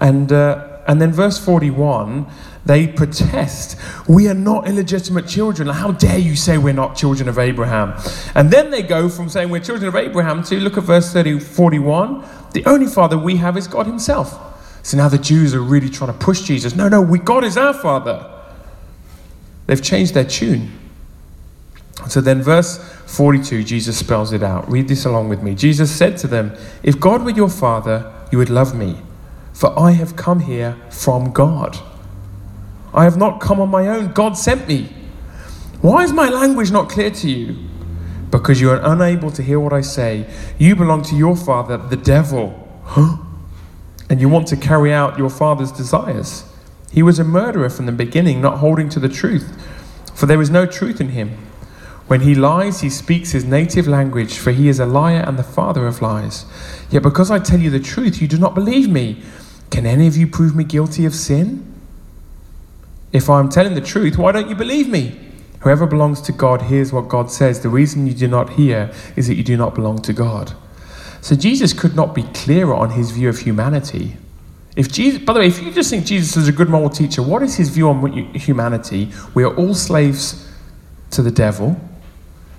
And, 0.00 0.32
uh, 0.32 0.65
and 0.86 1.00
then 1.00 1.12
verse 1.12 1.38
41 1.38 2.26
they 2.66 2.88
protest. 2.88 3.78
We 4.08 4.28
are 4.28 4.34
not 4.34 4.66
illegitimate 4.66 5.28
children. 5.28 5.68
How 5.68 5.92
dare 5.92 6.18
you 6.18 6.34
say 6.34 6.58
we're 6.58 6.72
not 6.72 6.96
children 6.96 7.28
of 7.28 7.38
Abraham? 7.38 7.94
And 8.34 8.50
then 8.50 8.70
they 8.70 8.82
go 8.82 9.08
from 9.08 9.28
saying 9.28 9.50
we're 9.50 9.60
children 9.60 9.86
of 9.86 9.94
Abraham 9.94 10.42
to 10.44 10.58
look 10.58 10.76
at 10.76 10.82
verse 10.82 11.12
30, 11.12 11.38
41. 11.38 12.24
The 12.54 12.64
only 12.66 12.88
father 12.88 13.16
we 13.16 13.36
have 13.36 13.56
is 13.56 13.68
God 13.68 13.86
Himself. 13.86 14.36
So 14.82 14.96
now 14.96 15.08
the 15.08 15.18
Jews 15.18 15.54
are 15.54 15.62
really 15.62 15.88
trying 15.88 16.12
to 16.12 16.18
push 16.18 16.42
Jesus. 16.42 16.74
No, 16.74 16.88
no, 16.88 17.00
we, 17.00 17.20
God 17.20 17.44
is 17.44 17.56
our 17.56 17.72
father. 17.72 18.32
They've 19.66 19.82
changed 19.82 20.14
their 20.14 20.24
tune. 20.24 20.72
So 22.08 22.20
then, 22.20 22.42
verse 22.42 22.78
42, 23.06 23.64
Jesus 23.64 23.96
spells 23.96 24.32
it 24.32 24.42
out. 24.42 24.70
Read 24.70 24.88
this 24.88 25.04
along 25.04 25.28
with 25.28 25.42
me. 25.42 25.54
Jesus 25.54 25.90
said 25.90 26.16
to 26.18 26.26
them, 26.26 26.52
If 26.82 27.00
God 27.00 27.24
were 27.24 27.30
your 27.30 27.48
father, 27.48 28.12
you 28.30 28.38
would 28.38 28.50
love 28.50 28.76
me, 28.76 28.96
for 29.56 29.76
I 29.78 29.92
have 29.92 30.16
come 30.16 30.40
here 30.40 30.76
from 30.90 31.32
God. 31.32 31.78
I 32.92 33.04
have 33.04 33.16
not 33.16 33.40
come 33.40 33.58
on 33.58 33.70
my 33.70 33.88
own. 33.88 34.12
God 34.12 34.36
sent 34.36 34.68
me. 34.68 34.92
Why 35.80 36.04
is 36.04 36.12
my 36.12 36.28
language 36.28 36.70
not 36.70 36.90
clear 36.90 37.10
to 37.10 37.30
you? 37.30 37.56
Because 38.30 38.60
you 38.60 38.68
are 38.68 38.82
unable 38.84 39.30
to 39.30 39.42
hear 39.42 39.58
what 39.58 39.72
I 39.72 39.80
say. 39.80 40.28
You 40.58 40.76
belong 40.76 41.00
to 41.04 41.16
your 41.16 41.34
father, 41.36 41.78
the 41.78 41.96
devil. 41.96 42.68
And 44.08 44.20
you 44.20 44.28
want 44.28 44.46
to 44.48 44.56
carry 44.56 44.92
out 44.92 45.18
your 45.18 45.30
father's 45.30 45.72
desires. 45.72 46.44
He 46.92 47.02
was 47.02 47.18
a 47.18 47.24
murderer 47.24 47.68
from 47.70 47.86
the 47.86 47.92
beginning, 47.92 48.40
not 48.40 48.58
holding 48.58 48.88
to 48.90 49.00
the 49.00 49.08
truth, 49.08 49.52
for 50.14 50.26
there 50.26 50.40
is 50.40 50.48
no 50.48 50.64
truth 50.64 51.00
in 51.00 51.08
him. 51.08 51.30
When 52.06 52.20
he 52.20 52.36
lies, 52.36 52.82
he 52.82 52.90
speaks 52.90 53.32
his 53.32 53.44
native 53.44 53.88
language, 53.88 54.36
for 54.38 54.52
he 54.52 54.68
is 54.68 54.78
a 54.78 54.86
liar 54.86 55.24
and 55.26 55.36
the 55.36 55.42
father 55.42 55.88
of 55.88 56.02
lies. 56.02 56.44
Yet 56.88 57.02
because 57.02 57.32
I 57.32 57.40
tell 57.40 57.58
you 57.58 57.70
the 57.70 57.80
truth, 57.80 58.22
you 58.22 58.28
do 58.28 58.38
not 58.38 58.54
believe 58.54 58.88
me. 58.88 59.24
Can 59.70 59.86
any 59.86 60.06
of 60.06 60.16
you 60.16 60.26
prove 60.26 60.54
me 60.54 60.64
guilty 60.64 61.04
of 61.04 61.14
sin? 61.14 61.74
If 63.12 63.30
I'm 63.30 63.48
telling 63.48 63.74
the 63.74 63.80
truth, 63.80 64.18
why 64.18 64.32
don't 64.32 64.48
you 64.48 64.54
believe 64.54 64.88
me? 64.88 65.18
Whoever 65.60 65.86
belongs 65.86 66.20
to 66.22 66.32
God 66.32 66.62
hears 66.62 66.92
what 66.92 67.08
God 67.08 67.30
says. 67.30 67.60
The 67.60 67.68
reason 67.68 68.06
you 68.06 68.14
do 68.14 68.28
not 68.28 68.50
hear 68.50 68.92
is 69.16 69.26
that 69.26 69.34
you 69.34 69.42
do 69.42 69.56
not 69.56 69.74
belong 69.74 70.00
to 70.02 70.12
God. 70.12 70.52
So 71.20 71.34
Jesus 71.34 71.72
could 71.72 71.96
not 71.96 72.14
be 72.14 72.22
clearer 72.22 72.74
on 72.74 72.90
his 72.90 73.10
view 73.10 73.28
of 73.28 73.38
humanity. 73.38 74.16
If 74.76 74.92
Jesus, 74.92 75.22
by 75.22 75.32
the 75.32 75.40
way, 75.40 75.46
if 75.46 75.60
you 75.62 75.72
just 75.72 75.90
think 75.90 76.04
Jesus 76.04 76.36
is 76.36 76.48
a 76.48 76.52
good 76.52 76.68
moral 76.68 76.90
teacher, 76.90 77.22
what 77.22 77.42
is 77.42 77.56
his 77.56 77.70
view 77.70 77.88
on 77.88 78.06
humanity? 78.34 79.10
We 79.34 79.42
are 79.42 79.54
all 79.56 79.74
slaves 79.74 80.48
to 81.12 81.22
the 81.22 81.30
devil, 81.30 81.80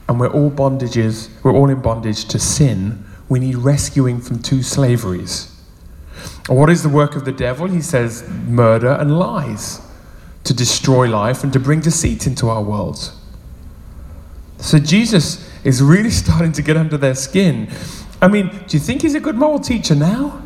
and 0.10 0.20
we're 0.20 0.32
all 0.32 0.50
bondages. 0.50 1.30
We're 1.44 1.54
all 1.54 1.70
in 1.70 1.82
bondage 1.82 2.26
to 2.26 2.40
sin. 2.40 3.06
We 3.30 3.40
need 3.40 3.56
rescuing 3.56 4.20
from 4.20 4.40
two 4.40 4.64
slaveries. 4.64 5.57
What 6.48 6.70
is 6.70 6.84
the 6.84 6.90
work 6.90 7.16
of 7.16 7.26
the 7.26 7.32
devil? 7.32 7.68
He 7.68 7.82
says 7.82 8.28
murder 8.48 8.92
and 8.92 9.18
lies 9.18 9.82
to 10.44 10.54
destroy 10.54 11.08
life 11.08 11.44
and 11.44 11.52
to 11.54 11.60
bring 11.60 11.82
deceit 11.82 12.26
into 12.26 12.50
our 12.50 12.64
world. 12.64 13.14
So 14.60 14.80
Jesus 14.80 15.50
is 15.64 15.82
really 15.82 16.10
starting 16.24 16.52
to 16.54 16.62
get 16.62 16.78
under 16.78 16.98
their 16.98 17.16
skin. 17.16 17.70
I 18.22 18.28
mean, 18.28 18.48
do 18.68 18.78
you 18.78 18.80
think 18.80 19.02
he's 19.02 19.16
a 19.16 19.20
good 19.20 19.36
moral 19.36 19.60
teacher 19.60 19.96
now? 19.96 20.42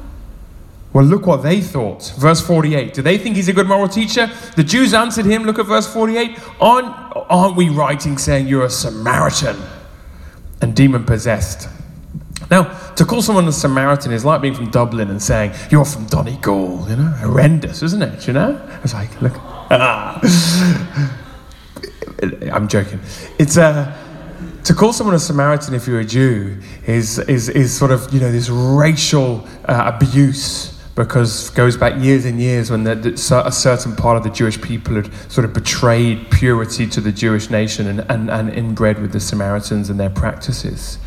Well, 0.93 1.05
look 1.05 1.25
what 1.25 1.37
they 1.37 1.61
thought. 1.61 2.13
Verse 2.17 2.41
48. 2.45 2.93
Do 2.93 3.01
they 3.01 3.17
think 3.17 3.37
he's 3.37 3.47
a 3.47 3.53
good 3.53 3.67
moral 3.67 3.87
teacher? 3.87 4.29
The 4.57 4.63
Jews 4.63 4.93
answered 4.93 5.25
him, 5.25 5.43
look 5.43 5.57
at 5.57 5.65
verse 5.65 5.91
48. 5.91 6.37
Aren't, 6.59 6.93
aren't 7.29 7.55
we 7.55 7.69
writing 7.69 8.17
saying 8.17 8.47
you're 8.47 8.65
a 8.65 8.69
Samaritan 8.69 9.55
and 10.61 10.75
demon 10.75 11.05
possessed? 11.05 11.69
Now, 12.51 12.63
to 12.96 13.05
call 13.05 13.22
someone 13.22 13.48
a 13.48 13.51
Samaritan 13.53 14.12
is 14.12 14.25
like 14.25 14.41
being 14.41 14.53
from 14.53 14.70
Dublin 14.70 15.10
and 15.10 15.24
saying, 15.24 15.53
you're 15.72 15.86
from 15.86 16.05
Donegal, 16.08 16.86
you 16.89 16.98
know, 16.98 17.03
horrendous, 17.03 17.81
isn't 17.81 18.01
it? 18.01 18.27
You 18.27 18.34
know? 18.34 18.62
It's 18.84 18.93
like, 18.93 19.22
look, 19.22 19.34
I'm 22.53 22.67
joking. 22.67 23.00
It's 23.39 23.58
uh, 23.58 23.98
to 24.65 24.74
call 24.74 24.91
someone 24.91 25.15
a 25.15 25.20
Samaritan 25.20 25.74
if 25.75 25.88
you're 25.88 26.01
a 26.01 26.05
Jew 26.05 26.58
is, 26.86 27.20
is, 27.20 27.48
is 27.48 27.74
sort 27.75 27.91
of, 27.91 28.13
you 28.13 28.20
know, 28.20 28.34
this 28.34 28.50
racial 28.50 29.48
uh, 29.65 29.89
abuse 29.96 30.77
because 30.96 31.50
goes 31.51 31.77
back 31.77 32.03
years 32.03 32.25
and 32.25 32.38
years 32.38 32.70
when 32.70 32.84
the, 32.84 32.96
the, 32.96 33.43
a 33.46 33.51
certain 33.51 33.96
part 33.96 34.17
of 34.17 34.24
the 34.24 34.29
Jewish 34.29 34.62
people 34.62 34.96
had 34.96 35.10
sort 35.31 35.46
of 35.46 35.53
betrayed 35.53 36.29
purity 36.31 36.86
to 36.88 37.00
the 37.00 37.13
Jewish 37.13 37.50
nation 37.50 37.88
and, 37.88 38.01
and, 38.12 38.29
and 38.29 38.50
inbred 38.50 39.01
with 39.01 39.13
the 39.13 39.22
Samaritans 39.22 39.89
and 39.89 39.98
their 39.98 40.10
practices. 40.10 40.98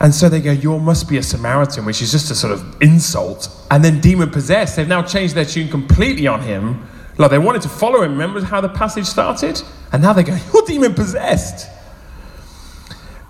And 0.00 0.14
so 0.14 0.28
they 0.28 0.40
go, 0.40 0.52
You 0.52 0.78
must 0.78 1.08
be 1.08 1.16
a 1.18 1.22
Samaritan, 1.22 1.84
which 1.84 2.02
is 2.02 2.12
just 2.12 2.30
a 2.30 2.34
sort 2.34 2.52
of 2.52 2.82
insult. 2.82 3.48
And 3.70 3.84
then 3.84 4.00
demon 4.00 4.30
possessed, 4.30 4.76
they've 4.76 4.88
now 4.88 5.02
changed 5.02 5.34
their 5.34 5.44
tune 5.44 5.68
completely 5.68 6.26
on 6.26 6.40
him. 6.40 6.86
Like 7.16 7.30
they 7.30 7.38
wanted 7.38 7.62
to 7.62 7.68
follow 7.68 8.02
him. 8.02 8.12
Remember 8.12 8.40
how 8.42 8.60
the 8.60 8.68
passage 8.68 9.06
started? 9.06 9.60
And 9.92 10.02
now 10.02 10.12
they 10.12 10.22
go, 10.22 10.36
You're 10.52 10.62
demon 10.62 10.94
possessed. 10.94 11.68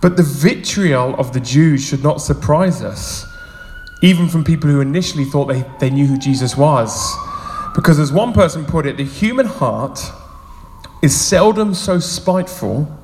But 0.00 0.16
the 0.16 0.22
vitriol 0.22 1.14
of 1.16 1.32
the 1.32 1.40
Jews 1.40 1.84
should 1.84 2.02
not 2.02 2.20
surprise 2.20 2.82
us, 2.82 3.26
even 4.02 4.28
from 4.28 4.44
people 4.44 4.70
who 4.70 4.80
initially 4.80 5.24
thought 5.24 5.46
they, 5.46 5.64
they 5.80 5.90
knew 5.90 6.06
who 6.06 6.18
Jesus 6.18 6.56
was. 6.56 7.16
Because 7.74 7.98
as 7.98 8.12
one 8.12 8.32
person 8.32 8.64
put 8.64 8.86
it, 8.86 8.96
the 8.96 9.04
human 9.04 9.46
heart 9.46 10.00
is 11.02 11.18
seldom 11.18 11.74
so 11.74 11.98
spiteful 11.98 12.96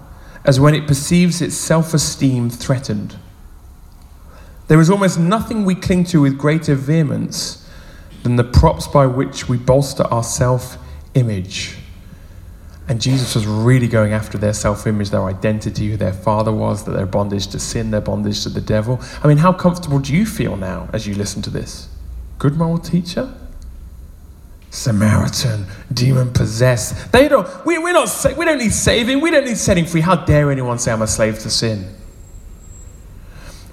as 0.45 0.61
when 0.61 0.75
it 0.75 0.87
perceives 0.87 1.41
its 1.41 1.57
self 1.57 1.95
esteem 1.95 2.51
threatened. 2.51 3.17
There 4.69 4.81
is 4.81 4.89
almost 4.89 5.19
nothing 5.19 5.65
we 5.65 5.75
cling 5.75 6.05
to 6.05 6.23
with 6.23 6.39
greater 6.39 6.75
vehemence 6.75 7.69
than 8.23 8.37
the 8.37 8.45
props 8.45 8.87
by 8.89 9.07
which 9.07 9.49
we 9.49 9.57
bolster 9.57 10.05
our 10.05 10.25
self 10.25 10.79
image. 11.15 11.77
And 12.87 13.01
Jesus 13.01 13.35
was 13.35 13.47
really 13.47 13.89
going 13.89 14.13
after 14.13 14.37
their 14.37 14.53
self 14.53 14.87
image, 14.87 15.11
their 15.11 15.25
identity, 15.25 15.91
who 15.91 15.97
their 15.97 16.13
father 16.13 16.53
was, 16.53 16.85
that 16.85 16.93
their 16.93 17.07
bondage 17.07 17.47
to 17.49 17.59
sin, 17.59 17.91
their 17.91 18.01
bondage 18.01 18.43
to 18.43 18.49
the 18.49 18.61
devil. 18.61 19.01
I 19.23 19.29
mean, 19.29 19.39
how 19.39 19.53
comfortable 19.53 19.99
do 19.99 20.15
you 20.15 20.27
feel 20.27 20.57
now 20.57 20.89
as 20.93 21.07
you 21.07 21.15
listen 21.15 21.41
to 21.43 21.51
this? 21.51 21.89
Good 22.39 22.57
moral 22.57 22.79
teacher? 22.79 23.33
Samaritan, 24.71 25.67
demon 25.93 26.33
possessed. 26.33 27.13
They 27.13 27.29
don't, 27.29 27.47
we, 27.65 27.79
we're 27.79 27.93
not, 27.93 28.09
we 28.37 28.45
don't 28.45 28.59
need 28.59 28.73
saving, 28.73 29.21
we 29.21 29.31
don't 29.31 29.45
need 29.45 29.57
setting 29.57 29.87
free. 29.87 30.01
How 30.01 30.17
dare 30.17 30.51
anyone 30.51 30.79
say 30.79 30.93
I'm 30.93 31.01
a 31.01 31.07
slave 31.07 31.39
to 31.41 31.51
sin? 31.51 31.95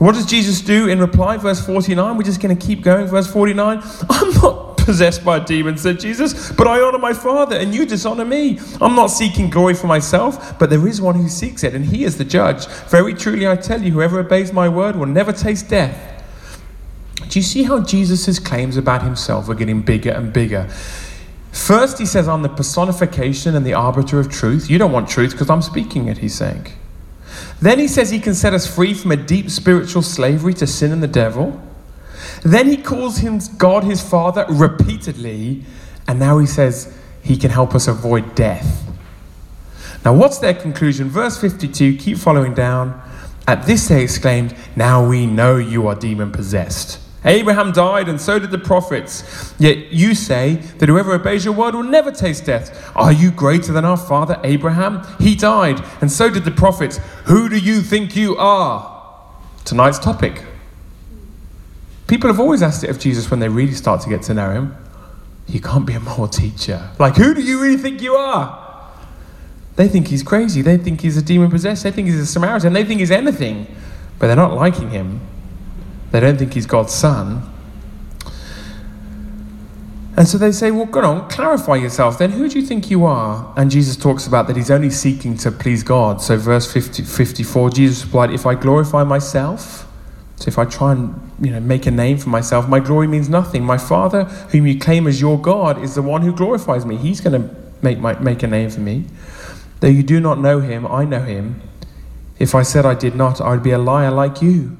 What 0.02 0.16
does 0.16 0.26
Jesus 0.26 0.62
do 0.62 0.88
in 0.88 1.00
reply? 1.00 1.38
Verse 1.38 1.64
49. 1.64 2.18
We're 2.18 2.24
just 2.24 2.42
going 2.42 2.58
to 2.58 2.66
keep 2.66 2.82
going. 2.82 3.06
Verse 3.06 3.32
49. 3.32 3.84
I'm 4.10 4.34
not 4.42 4.78
possessed 4.78 5.24
by 5.24 5.38
a 5.38 5.46
demon, 5.46 5.78
said 5.78 6.00
Jesus, 6.00 6.52
but 6.54 6.66
I 6.66 6.82
honor 6.82 6.98
my 6.98 7.14
Father, 7.14 7.56
and 7.56 7.72
you 7.72 7.86
dishonor 7.86 8.26
me. 8.26 8.60
I'm 8.82 8.96
not 8.96 9.12
seeking 9.12 9.52
glory 9.52 9.76
for 9.76 9.86
myself, 9.86 10.58
but 10.58 10.72
there 10.72 10.88
is 10.88 11.00
one 11.00 11.14
who 11.14 11.30
seeks 11.30 11.64
it, 11.64 11.76
and 11.76 11.86
he 11.86 12.04
is 12.04 12.18
the 12.18 12.26
judge. 12.26 12.66
Very 12.90 13.14
truly, 13.14 13.48
I 13.48 13.56
tell 13.56 13.80
you, 13.80 13.92
whoever 13.92 14.20
obeys 14.20 14.52
my 14.52 14.68
word 14.68 14.96
will 14.96 15.06
never 15.06 15.32
taste 15.32 15.70
death. 15.70 16.24
Do 17.30 17.38
you 17.38 17.44
see 17.44 17.62
how 17.62 17.84
Jesus' 17.84 18.40
claims 18.40 18.78
about 18.78 19.04
himself 19.04 19.50
are 19.50 19.54
getting 19.54 19.84
bigger 19.84 20.10
and 20.10 20.34
bigger? 20.34 20.68
First, 21.52 22.00
he 22.00 22.08
says, 22.08 22.28
I'm 22.28 22.42
the 22.42 22.50
personification 22.50 23.56
and 23.56 23.64
the 23.64 23.76
arbiter 23.76 24.20
of 24.20 24.32
truth. 24.32 24.68
You 24.68 24.80
don't 24.80 24.92
want 24.92 25.10
truth 25.10 25.34
because 25.34 25.52
I'm 25.52 25.62
speaking 25.62 26.08
it, 26.08 26.18
he's 26.18 26.34
saying. 26.34 26.66
Then 27.62 27.78
he 27.78 27.88
says 27.88 28.10
he 28.10 28.20
can 28.20 28.34
set 28.34 28.54
us 28.54 28.66
free 28.66 28.94
from 28.94 29.12
a 29.12 29.16
deep 29.16 29.50
spiritual 29.50 30.02
slavery 30.02 30.54
to 30.56 30.68
sin 30.68 30.92
and 30.92 31.02
the 31.02 31.08
devil. 31.08 31.62
Then 32.44 32.68
he 32.68 32.76
calls 32.76 33.18
him 33.18 33.40
God 33.58 33.84
his 33.84 34.02
Father 34.02 34.46
repeatedly. 34.50 35.64
And 36.08 36.20
now 36.20 36.40
he 36.40 36.48
says 36.48 36.98
he 37.22 37.38
can 37.38 37.52
help 37.52 37.76
us 37.76 37.88
avoid 37.88 38.34
death. 38.34 38.84
Now, 40.04 40.14
what's 40.16 40.40
their 40.40 40.56
conclusion? 40.56 41.10
Verse 41.10 41.40
52, 41.40 41.98
keep 41.98 42.18
following 42.18 42.56
down. 42.56 43.00
At 43.48 43.68
this 43.68 43.88
they 43.88 44.04
exclaimed, 44.04 44.56
Now 44.76 45.08
we 45.08 45.28
know 45.28 45.58
you 45.58 45.88
are 45.88 45.96
demon 45.96 46.32
possessed. 46.32 47.00
Abraham 47.24 47.72
died, 47.72 48.10
and 48.10 48.20
so 48.20 48.40
did 48.40 48.50
the 48.50 48.58
prophets. 48.58 49.54
Yet 49.60 49.92
you 49.92 50.16
say 50.16 50.56
that 50.80 50.90
whoever 50.90 51.14
obeys 51.14 51.46
your 51.46 51.54
word 51.54 51.76
will 51.76 51.84
never 51.84 52.12
taste 52.12 52.46
death. 52.46 52.92
Are 52.96 53.12
you 53.12 53.30
greater 53.30 53.72
than 53.72 53.86
our 53.86 53.98
father 53.98 54.40
Abraham? 54.44 55.06
He 55.20 55.36
died, 55.36 55.84
and 56.02 56.12
so 56.12 56.30
did 56.32 56.46
the 56.46 56.52
prophets. 56.52 57.00
Who 57.26 57.48
do 57.48 57.58
you 57.58 57.82
think 57.82 58.16
you 58.16 58.38
are? 58.38 59.36
Tonight's 59.66 60.00
topic. 60.00 60.44
People 62.08 62.28
have 62.28 62.40
always 62.40 62.64
asked 62.64 62.84
it 62.84 62.90
of 62.90 63.00
Jesus 63.00 63.30
when 63.30 63.40
they 63.40 63.50
really 63.50 63.74
start 63.74 64.02
to 64.02 64.10
get 64.10 64.24
to 64.24 64.34
know 64.34 64.52
him. 64.52 64.76
You 65.48 65.62
can't 65.62 65.86
be 65.86 65.94
a 65.94 66.00
moral 66.00 66.28
teacher. 66.28 66.90
Like, 66.98 67.16
who 67.16 67.34
do 67.34 67.42
you 67.42 67.62
really 67.62 67.78
think 67.78 68.02
you 68.02 68.16
are? 68.16 68.60
They 69.76 69.88
think 69.88 70.08
he's 70.08 70.24
crazy. 70.24 70.62
They 70.62 70.78
think 70.78 71.02
he's 71.02 71.18
a 71.18 71.22
demon 71.22 71.50
possessed. 71.50 71.84
They 71.84 71.92
think 71.92 72.08
he's 72.08 72.20
a 72.20 72.26
Samaritan. 72.26 72.74
They 72.74 72.84
think 72.84 73.00
he's 73.00 73.12
anything. 73.12 73.68
But 74.20 74.28
they're 74.28 74.36
not 74.36 74.54
liking 74.54 74.90
him. 74.90 75.22
They 76.12 76.20
don't 76.20 76.38
think 76.38 76.54
he's 76.54 76.66
God's 76.66 76.94
son. 76.94 77.48
And 80.18 80.28
so 80.28 80.38
they 80.38 80.52
say, 80.52 80.72
Well, 80.72 80.86
go 80.86 81.02
on, 81.02 81.30
clarify 81.30 81.76
yourself 81.76 82.20
then. 82.20 82.32
Who 82.32 82.50
do 82.50 82.60
you 82.60 82.66
think 82.66 82.92
you 82.92 83.06
are? 83.06 83.54
And 83.56 83.72
Jesus 83.72 83.96
talks 83.96 84.28
about 84.28 84.48
that 84.48 84.58
he's 84.58 84.70
only 84.70 84.90
seeking 84.90 85.38
to 85.38 85.52
please 85.52 85.84
God. 85.84 86.22
So, 86.22 86.38
verse 86.38 86.72
50, 86.72 87.04
54, 87.04 87.70
Jesus 87.70 88.06
replied, 88.06 88.32
If 88.32 88.46
I 88.46 88.56
glorify 88.56 89.04
myself, 89.04 89.88
so 90.36 90.48
if 90.48 90.60
I 90.60 90.66
try 90.66 90.92
and 90.94 91.20
you 91.40 91.52
know, 91.52 91.60
make 91.60 91.86
a 91.86 91.92
name 91.92 92.18
for 92.18 92.30
myself, 92.30 92.68
my 92.68 92.80
glory 92.80 93.08
means 93.08 93.30
nothing. 93.30 93.64
My 93.64 93.78
Father, 93.78 94.26
whom 94.26 94.68
you 94.68 94.78
claim 94.80 95.08
as 95.08 95.22
your 95.22 95.40
God, 95.40 95.82
is 95.82 95.96
the 95.96 96.02
one 96.02 96.24
who 96.24 96.36
glorifies 96.36 96.86
me. 96.86 96.98
He's 96.98 97.22
going 97.22 97.42
to 97.42 97.56
make, 97.82 98.00
my, 98.00 98.18
make 98.20 98.44
a 98.44 98.48
name 98.48 98.70
for 98.70 98.82
me. 98.82 99.06
Though 99.80 99.88
you 99.88 100.04
do 100.04 100.20
not 100.20 100.40
know 100.40 100.60
him, 100.60 100.86
I 100.86 101.06
know 101.06 101.22
him. 101.22 101.62
If 102.38 102.54
I 102.54 102.64
said 102.64 102.86
I 102.86 102.96
did 102.96 103.16
not, 103.16 103.40
I 103.40 103.52
would 103.52 103.64
be 103.64 103.72
a 103.72 103.78
liar 103.78 104.12
like 104.12 104.42
you. 104.42 104.78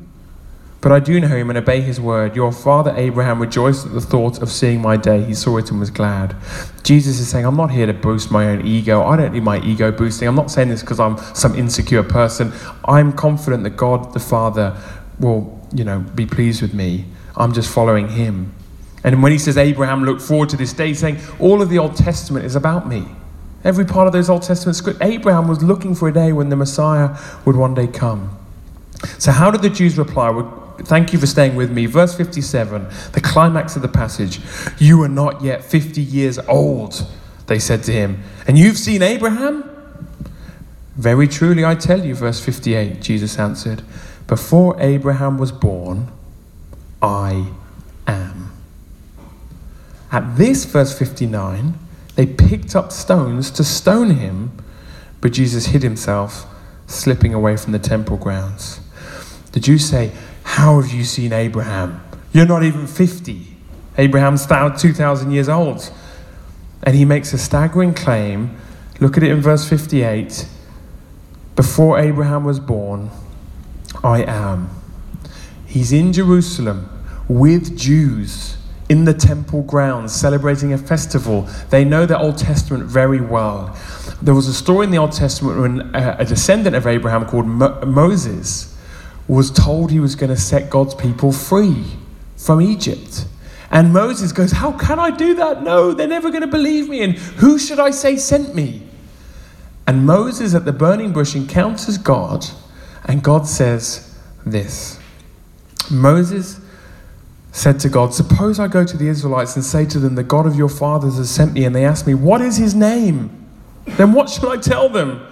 But 0.82 0.92
I 0.92 1.00
do 1.00 1.20
know 1.20 1.28
him 1.28 1.50
and 1.52 1.60
obey 1.60 1.82
his 1.82 2.02
word. 2.02 2.36
Your 2.36 2.52
father 2.52 2.92
Abraham 2.98 3.40
rejoiced 3.40 3.86
at 3.86 3.94
the 3.94 4.02
thought 4.02 4.42
of 4.42 4.50
seeing 4.50 4.82
my 4.82 4.98
day. 4.98 5.24
He 5.24 5.36
saw 5.36 5.58
it 5.58 5.70
and 5.70 5.80
was 5.80 5.92
glad. 5.92 6.36
Jesus 6.82 7.20
is 7.20 7.30
saying, 7.30 7.46
I'm 7.46 7.56
not 7.56 7.70
here 7.70 7.86
to 7.86 7.94
boost 7.94 8.32
my 8.32 8.48
own 8.48 8.66
ego. 8.66 9.04
I 9.04 9.16
don't 9.16 9.32
need 9.32 9.44
my 9.44 9.62
ego 9.62 9.92
boosting. 9.92 10.28
I'm 10.28 10.36
not 10.36 10.50
saying 10.50 10.70
this 10.70 10.82
because 10.82 11.00
I'm 11.00 11.20
some 11.36 11.54
insecure 11.54 12.02
person. 12.02 12.52
I'm 12.86 13.14
confident 13.14 13.64
that 13.64 13.78
God 13.78 14.12
the 14.14 14.20
Father 14.20 14.76
will, 15.20 15.62
you 15.72 15.84
know, 15.84 16.00
be 16.00 16.26
pleased 16.26 16.64
with 16.64 16.74
me. 16.74 17.06
I'm 17.38 17.54
just 17.54 17.72
following 17.72 18.10
him. 18.10 18.52
And 19.04 19.22
when 19.22 19.32
he 19.32 19.38
says 19.38 19.58
Abraham 19.58 20.04
looked 20.04 20.22
forward 20.22 20.50
to 20.50 20.58
this 20.58 20.74
day, 20.74 20.96
saying 20.96 21.20
all 21.40 21.62
of 21.62 21.70
the 21.70 21.78
Old 21.78 21.96
Testament 21.96 22.44
is 22.44 22.56
about 22.56 22.88
me. 22.88 23.06
Every 23.64 23.86
part 23.86 24.08
of 24.08 24.14
those 24.14 24.32
Old 24.32 24.42
Testament 24.42 24.76
script, 24.76 25.00
Abraham 25.04 25.48
was 25.48 25.62
looking 25.62 25.94
for 25.94 26.08
a 26.08 26.14
day 26.14 26.34
when 26.34 26.50
the 26.50 26.56
Messiah 26.56 27.16
would 27.46 27.56
one 27.56 27.76
day 27.76 27.86
come. 27.86 28.36
So, 29.20 29.32
how 29.32 29.52
did 29.52 29.62
the 29.62 29.70
Jews 29.70 29.98
reply? 29.98 30.30
Thank 30.86 31.14
you 31.14 31.20
for 31.20 31.28
staying 31.28 31.56
with 31.56 31.72
me. 31.72 31.86
Verse 31.86 32.16
57, 32.16 32.88
the 33.14 33.22
climax 33.22 33.76
of 33.76 33.82
the 33.82 33.88
passage. 33.88 34.40
You 34.78 35.02
are 35.04 35.10
not 35.10 35.42
yet 35.42 35.64
50 35.64 36.02
years 36.02 36.40
old, 36.40 37.06
they 37.48 37.60
said 37.60 37.84
to 37.84 37.92
him, 37.92 38.24
and 38.48 38.58
you've 38.58 38.78
seen 38.78 39.02
Abraham? 39.02 39.70
Very 40.96 41.28
truly, 41.28 41.64
I 41.64 41.76
tell 41.76 42.06
you, 42.06 42.16
verse 42.16 42.44
58, 42.44 43.02
Jesus 43.02 43.40
answered, 43.40 43.82
Before 44.28 44.80
Abraham 44.80 45.38
was 45.38 45.52
born, 45.52 46.12
I 47.02 47.48
am. 48.08 48.52
At 50.12 50.36
this, 50.36 50.66
verse 50.66 50.98
59, 50.98 51.78
they 52.16 52.26
picked 52.26 52.76
up 52.76 52.92
stones 52.92 53.50
to 53.52 53.64
stone 53.64 54.12
him, 54.12 54.52
but 55.22 55.32
Jesus 55.32 55.68
hid 55.68 55.82
himself, 55.82 56.46
slipping 56.88 57.34
away 57.34 57.56
from 57.56 57.72
the 57.72 57.80
temple 57.80 58.18
grounds. 58.18 58.82
The 59.54 59.60
Jews 59.60 59.90
say, 59.90 60.12
how 60.52 60.82
have 60.82 60.92
you 60.92 61.06
seen 61.06 61.32
Abraham? 61.32 62.04
You're 62.34 62.46
not 62.46 62.62
even 62.62 62.86
50. 62.86 63.56
Abraham's 63.98 64.46
2,000 64.46 65.32
years 65.32 65.48
old. 65.48 65.90
And 66.84 66.94
he 66.94 67.06
makes 67.06 67.32
a 67.32 67.38
staggering 67.38 67.94
claim. 67.94 68.58
Look 69.00 69.16
at 69.16 69.24
it 69.24 69.32
in 69.32 69.40
verse 69.40 69.68
58. 69.68 70.46
Before 71.56 71.98
Abraham 71.98 72.44
was 72.44 72.60
born, 72.60 73.12
I 74.04 74.24
am. 74.24 74.70
He's 75.66 75.94
in 75.94 76.12
Jerusalem 76.12 76.90
with 77.30 77.78
Jews 77.78 78.58
in 78.90 79.06
the 79.06 79.14
temple 79.14 79.62
grounds 79.64 80.14
celebrating 80.14 80.74
a 80.74 80.78
festival. 80.78 81.48
They 81.70 81.86
know 81.86 82.06
the 82.06 82.20
Old 82.20 82.38
Testament 82.38 82.84
very 82.84 83.22
well. 83.22 83.74
There 84.22 84.36
was 84.36 84.50
a 84.50 84.54
story 84.54 84.84
in 84.84 84.92
the 84.92 84.98
Old 84.98 85.14
Testament 85.14 85.62
when 85.62 85.96
uh, 85.96 86.18
a 86.20 86.26
descendant 86.26 86.76
of 86.76 86.86
Abraham 86.86 87.26
called 87.26 87.48
Mo- 87.48 87.80
Moses 87.86 88.71
was 89.36 89.50
told 89.50 89.92
he 89.92 90.00
was 90.00 90.16
going 90.16 90.30
to 90.30 90.36
set 90.36 90.70
God's 90.70 90.94
people 90.94 91.32
free 91.32 91.86
from 92.36 92.62
Egypt. 92.62 93.26
And 93.70 93.94
Moses 93.94 94.34
goes, 94.34 94.52
How 94.52 94.74
can 94.74 95.00
I 95.00 95.10
do 95.10 95.36
that? 95.36 95.64
No, 95.64 95.94
they're 95.94 96.08
never 96.08 96.30
going 96.30 96.42
to 96.42 96.48
believe 96.48 96.90
me. 96.90 97.02
And 97.02 97.14
who 97.14 97.58
should 97.58 97.80
I 97.80 97.92
say 97.92 98.18
sent 98.18 98.54
me? 98.54 98.86
And 99.88 100.06
Moses 100.06 100.54
at 100.54 100.66
the 100.66 100.74
burning 100.74 101.14
bush 101.14 101.34
encounters 101.34 101.98
God, 101.98 102.46
and 103.06 103.24
God 103.24 103.48
says 103.48 104.20
this 104.46 105.00
Moses 105.90 106.60
said 107.54 107.80
to 107.80 107.90
God, 107.90 108.14
Suppose 108.14 108.60
I 108.60 108.68
go 108.68 108.84
to 108.84 108.98
the 108.98 109.08
Israelites 109.08 109.56
and 109.56 109.64
say 109.64 109.86
to 109.86 110.00
them, 110.00 110.16
The 110.16 110.24
God 110.24 110.46
of 110.46 110.58
your 110.58 110.70
fathers 110.70 111.16
has 111.16 111.30
sent 111.30 111.54
me, 111.54 111.64
and 111.64 111.74
they 111.74 111.86
ask 111.86 112.06
me, 112.06 112.16
What 112.16 112.42
is 112.42 112.58
his 112.58 112.76
name? 112.76 113.48
Then 113.86 114.12
what 114.12 114.30
shall 114.30 114.50
I 114.50 114.58
tell 114.58 114.90
them? 114.90 115.26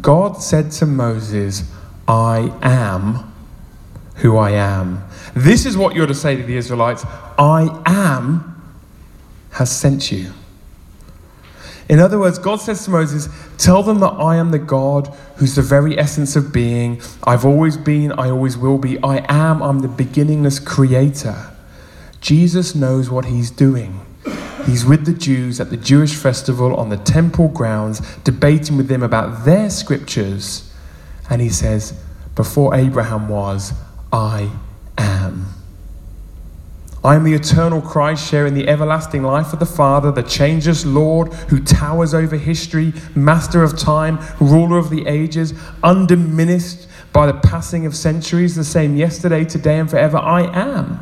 God 0.00 0.42
said 0.42 0.72
to 0.72 0.86
Moses, 0.86 1.70
I 2.08 2.52
am 2.62 3.32
who 4.16 4.36
I 4.36 4.52
am. 4.52 5.04
This 5.34 5.66
is 5.66 5.76
what 5.76 5.94
you're 5.94 6.06
to 6.06 6.14
say 6.14 6.36
to 6.36 6.42
the 6.42 6.56
Israelites 6.56 7.04
I 7.38 7.82
am 7.86 8.62
has 9.52 9.74
sent 9.74 10.10
you. 10.10 10.32
In 11.88 12.00
other 12.00 12.18
words, 12.18 12.38
God 12.38 12.56
says 12.56 12.84
to 12.84 12.90
Moses, 12.90 13.28
Tell 13.58 13.82
them 13.82 14.00
that 14.00 14.12
I 14.12 14.36
am 14.36 14.50
the 14.50 14.58
God 14.58 15.06
who's 15.36 15.54
the 15.54 15.62
very 15.62 15.98
essence 15.98 16.34
of 16.34 16.52
being. 16.52 17.00
I've 17.24 17.44
always 17.44 17.76
been, 17.76 18.12
I 18.12 18.30
always 18.30 18.58
will 18.58 18.78
be. 18.78 19.00
I 19.02 19.24
am, 19.28 19.62
I'm 19.62 19.80
the 19.80 19.88
beginningless 19.88 20.58
creator. 20.58 21.52
Jesus 22.20 22.74
knows 22.74 23.08
what 23.08 23.26
he's 23.26 23.50
doing. 23.50 24.00
He's 24.64 24.84
with 24.84 25.06
the 25.06 25.12
Jews 25.12 25.60
at 25.60 25.70
the 25.70 25.76
Jewish 25.76 26.16
festival 26.16 26.74
on 26.74 26.88
the 26.88 26.96
temple 26.96 27.48
grounds, 27.48 28.00
debating 28.24 28.76
with 28.76 28.88
them 28.88 29.04
about 29.04 29.44
their 29.44 29.70
scriptures. 29.70 30.72
And 31.30 31.40
he 31.40 31.50
says, 31.50 32.02
Before 32.34 32.74
Abraham 32.74 33.28
was, 33.28 33.72
I 34.16 34.50
am. 34.96 35.44
I 37.04 37.16
am 37.16 37.24
the 37.24 37.34
eternal 37.34 37.82
Christ, 37.82 38.26
sharing 38.26 38.54
the 38.54 38.66
everlasting 38.66 39.22
life 39.22 39.52
of 39.52 39.58
the 39.58 39.66
Father, 39.66 40.10
the 40.10 40.22
changeless 40.22 40.86
Lord 40.86 41.34
who 41.50 41.62
towers 41.62 42.14
over 42.14 42.36
history, 42.36 42.94
master 43.14 43.62
of 43.62 43.78
time, 43.78 44.18
ruler 44.40 44.78
of 44.78 44.88
the 44.88 45.06
ages, 45.06 45.52
undiminished 45.84 46.86
by 47.12 47.26
the 47.26 47.34
passing 47.34 47.84
of 47.84 47.94
centuries, 47.94 48.56
the 48.56 48.64
same 48.64 48.96
yesterday, 48.96 49.44
today, 49.44 49.78
and 49.78 49.90
forever. 49.90 50.16
I 50.16 50.44
am. 50.44 50.98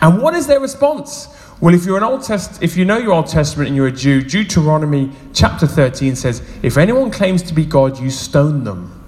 And 0.00 0.20
what 0.20 0.34
is 0.34 0.48
their 0.48 0.58
response? 0.58 1.28
Well, 1.60 1.72
if 1.72 1.84
you're 1.84 1.98
an 1.98 2.02
Old 2.02 2.24
Test, 2.24 2.60
if 2.64 2.76
you 2.76 2.84
know 2.84 2.98
your 2.98 3.12
Old 3.12 3.28
Testament 3.28 3.68
and 3.68 3.76
you're 3.76 3.86
a 3.86 3.92
Jew, 3.92 4.22
Deuteronomy 4.22 5.12
chapter 5.32 5.68
13 5.68 6.16
says, 6.16 6.42
"If 6.62 6.76
anyone 6.76 7.12
claims 7.12 7.42
to 7.42 7.54
be 7.54 7.64
God, 7.64 8.00
you 8.00 8.10
stone 8.10 8.64
them." 8.64 8.99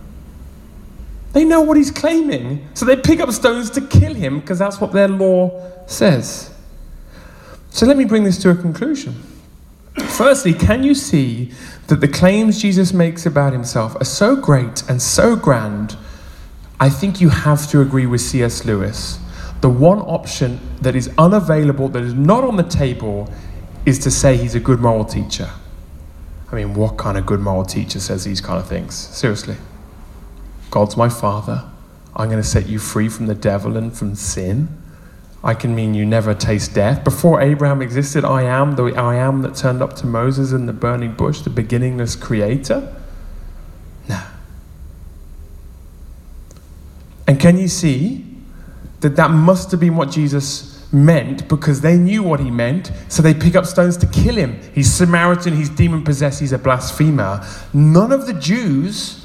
They 1.32 1.44
know 1.44 1.62
what 1.62 1.76
he's 1.76 1.90
claiming, 1.90 2.68
so 2.74 2.84
they 2.84 2.96
pick 2.96 3.20
up 3.20 3.30
stones 3.32 3.70
to 3.70 3.80
kill 3.80 4.14
him 4.14 4.40
because 4.40 4.58
that's 4.58 4.80
what 4.80 4.92
their 4.92 5.08
law 5.08 5.70
says. 5.86 6.54
So 7.70 7.86
let 7.86 7.96
me 7.96 8.04
bring 8.04 8.24
this 8.24 8.38
to 8.42 8.50
a 8.50 8.54
conclusion. 8.54 9.14
Firstly, 10.08 10.52
can 10.52 10.82
you 10.82 10.94
see 10.94 11.52
that 11.86 12.00
the 12.00 12.08
claims 12.08 12.60
Jesus 12.60 12.92
makes 12.92 13.24
about 13.24 13.52
himself 13.52 13.96
are 13.96 14.04
so 14.04 14.36
great 14.36 14.88
and 14.88 15.00
so 15.00 15.36
grand? 15.36 15.96
I 16.78 16.90
think 16.90 17.20
you 17.20 17.30
have 17.30 17.68
to 17.70 17.80
agree 17.80 18.06
with 18.06 18.20
C.S. 18.20 18.64
Lewis. 18.64 19.18
The 19.62 19.70
one 19.70 20.00
option 20.00 20.60
that 20.80 20.96
is 20.96 21.10
unavailable, 21.16 21.88
that 21.90 22.02
is 22.02 22.14
not 22.14 22.44
on 22.44 22.56
the 22.56 22.62
table, 22.62 23.32
is 23.86 23.98
to 24.00 24.10
say 24.10 24.36
he's 24.36 24.54
a 24.54 24.60
good 24.60 24.80
moral 24.80 25.04
teacher. 25.04 25.48
I 26.50 26.56
mean, 26.56 26.74
what 26.74 26.98
kind 26.98 27.16
of 27.16 27.24
good 27.24 27.40
moral 27.40 27.64
teacher 27.64 28.00
says 28.00 28.24
these 28.24 28.40
kind 28.40 28.58
of 28.58 28.68
things? 28.68 28.94
Seriously. 28.94 29.56
God's 30.72 30.96
my 30.96 31.10
father. 31.10 31.64
I'm 32.16 32.30
going 32.30 32.42
to 32.42 32.48
set 32.48 32.66
you 32.66 32.78
free 32.78 33.10
from 33.10 33.26
the 33.26 33.34
devil 33.34 33.76
and 33.76 33.96
from 33.96 34.14
sin. 34.14 34.68
I 35.44 35.52
can 35.52 35.74
mean 35.74 35.92
you 35.92 36.06
never 36.06 36.34
taste 36.34 36.74
death. 36.74 37.04
Before 37.04 37.42
Abraham 37.42 37.82
existed, 37.82 38.24
I 38.24 38.44
am 38.44 38.76
the 38.76 38.84
I 38.94 39.16
am 39.16 39.42
that 39.42 39.54
turned 39.54 39.82
up 39.82 39.94
to 39.96 40.06
Moses 40.06 40.52
in 40.52 40.64
the 40.64 40.72
burning 40.72 41.12
bush, 41.12 41.42
the 41.42 41.50
beginningless 41.50 42.16
creator. 42.16 42.96
No. 44.08 44.22
And 47.26 47.38
can 47.38 47.58
you 47.58 47.68
see 47.68 48.24
that 49.00 49.16
that 49.16 49.30
must 49.30 49.72
have 49.72 49.80
been 49.80 49.96
what 49.96 50.10
Jesus 50.10 50.90
meant 50.90 51.48
because 51.48 51.82
they 51.82 51.96
knew 51.96 52.22
what 52.22 52.40
he 52.40 52.50
meant, 52.50 52.92
so 53.08 53.22
they 53.22 53.34
pick 53.34 53.56
up 53.56 53.66
stones 53.66 53.98
to 53.98 54.06
kill 54.06 54.36
him. 54.36 54.58
He's 54.74 54.90
Samaritan, 54.90 55.54
he's 55.54 55.68
demon 55.68 56.02
possessed, 56.02 56.40
he's 56.40 56.52
a 56.52 56.58
blasphemer. 56.58 57.46
None 57.74 58.10
of 58.10 58.26
the 58.26 58.34
Jews 58.34 59.21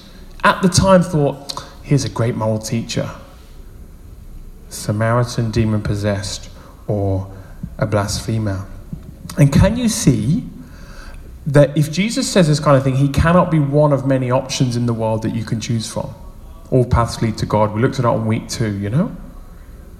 at 0.48 0.62
the 0.62 0.70
time 0.70 1.04
thought, 1.04 1.66
here's 1.84 2.06
a 2.06 2.10
great 2.10 2.36
moral 2.36 2.58
teacher 2.58 3.10
Samaritan, 4.70 5.52
demon 5.52 5.82
possessed, 5.82 6.50
or 6.88 7.30
a 7.78 7.86
blasphemer. 7.86 8.66
And 9.38 9.52
can 9.52 9.78
you 9.78 9.90
see 9.90 10.44
that 11.48 11.78
if 11.78 11.92
Jesus 11.92 12.30
says 12.30 12.48
this 12.48 12.60
kind 12.60 12.78
of 12.78 12.84
thing, 12.84 12.96
he 12.96 13.10
cannot 13.10 13.52
be 13.52 13.60
one 13.60 13.94
of 13.94 14.06
many 14.06 14.32
options 14.32 14.76
in 14.76 14.86
the 14.86 14.94
world 14.94 15.22
that 15.24 15.36
you 15.36 15.44
can 15.44 15.60
choose 15.60 15.92
from? 15.92 16.14
All 16.72 16.86
paths 16.86 17.22
lead 17.22 17.38
to 17.40 17.46
God. 17.46 17.74
We 17.74 17.82
looked 17.82 17.96
at 17.96 18.04
that 18.04 18.10
on 18.10 18.26
week 18.26 18.50
two, 18.50 18.74
you 18.78 18.90
know? 18.90 19.16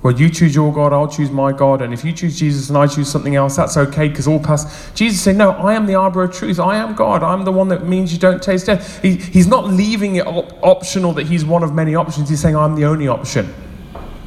Well, 0.04 0.14
you 0.14 0.30
choose 0.30 0.54
your 0.54 0.72
God, 0.72 0.94
I'll 0.94 1.08
choose 1.08 1.32
my 1.32 1.52
God, 1.52 1.82
and 1.82 1.92
if 1.92 2.06
you 2.06 2.14
choose 2.14 2.38
Jesus 2.38 2.70
and 2.70 2.78
I 2.78 2.86
choose 2.86 3.10
something 3.10 3.36
else, 3.36 3.56
that's 3.56 3.78
okay 3.78 4.08
because 4.08 4.28
all 4.28 4.40
pass. 4.40 4.92
Jesus 4.94 5.22
said, 5.22 5.36
No, 5.36 5.52
I 5.52 5.74
am 5.74 5.88
the 5.88 5.96
arbor 5.96 6.24
of 6.24 6.34
truth. 6.34 6.60
I 6.60 6.76
am 6.78 6.94
God. 6.94 7.24
I'm 7.24 7.46
the 7.46 7.52
one 7.52 7.68
that 7.70 7.88
means 7.88 8.14
you 8.14 8.20
don't 8.20 8.42
taste 8.42 8.68
death. 8.68 9.02
He, 9.02 9.16
he's 9.16 9.48
not 9.48 9.66
leaving 9.66 10.18
it 10.18 10.28
op- 10.28 10.54
optional 10.64 11.14
that 11.14 11.26
he's 11.26 11.44
one 11.44 11.64
of 11.64 11.74
many 11.74 11.96
options. 11.96 12.30
He's 12.30 12.40
saying, 12.40 12.56
I'm 12.56 12.76
the 12.76 12.86
only 12.86 13.08
option. 13.08 13.54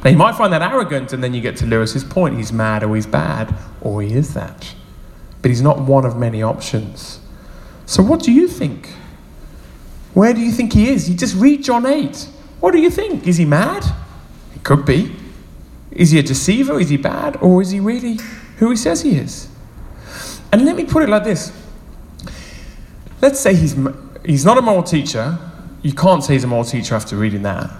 Now, 0.03 0.09
you 0.09 0.17
might 0.17 0.35
find 0.35 0.51
that 0.51 0.61
arrogant, 0.61 1.13
and 1.13 1.23
then 1.23 1.33
you 1.33 1.41
get 1.41 1.55
to 1.57 1.65
Lewis's 1.65 2.03
point. 2.03 2.35
He's 2.35 2.51
mad 2.51 2.83
or 2.83 2.93
he's 2.95 3.07
bad, 3.07 3.55
or 3.81 4.01
he 4.01 4.13
is 4.13 4.33
that. 4.33 4.73
But 5.41 5.49
he's 5.49 5.61
not 5.61 5.79
one 5.79 6.05
of 6.05 6.17
many 6.17 6.43
options. 6.43 7.19
So, 7.85 8.03
what 8.03 8.21
do 8.21 8.31
you 8.31 8.47
think? 8.47 8.89
Where 10.13 10.33
do 10.33 10.41
you 10.41 10.51
think 10.51 10.73
he 10.73 10.89
is? 10.89 11.09
You 11.09 11.15
just 11.15 11.35
read 11.37 11.63
John 11.63 11.85
8. 11.85 12.27
What 12.59 12.71
do 12.71 12.79
you 12.79 12.89
think? 12.89 13.25
Is 13.25 13.37
he 13.37 13.45
mad? 13.45 13.85
He 14.53 14.59
could 14.59 14.85
be. 14.85 15.15
Is 15.91 16.11
he 16.11 16.19
a 16.19 16.23
deceiver? 16.23 16.79
Is 16.79 16.89
he 16.89 16.97
bad? 16.97 17.37
Or 17.37 17.61
is 17.61 17.71
he 17.71 17.79
really 17.79 18.19
who 18.57 18.69
he 18.69 18.75
says 18.75 19.01
he 19.01 19.15
is? 19.17 19.49
And 20.51 20.65
let 20.65 20.75
me 20.75 20.85
put 20.85 21.03
it 21.03 21.09
like 21.09 21.23
this. 21.23 21.51
Let's 23.21 23.39
say 23.39 23.55
he's, 23.55 23.75
he's 24.25 24.45
not 24.45 24.57
a 24.57 24.61
moral 24.61 24.83
teacher. 24.83 25.37
You 25.81 25.93
can't 25.93 26.23
say 26.23 26.33
he's 26.33 26.43
a 26.43 26.47
moral 26.47 26.65
teacher 26.65 26.95
after 26.95 27.15
reading 27.15 27.43
that. 27.43 27.71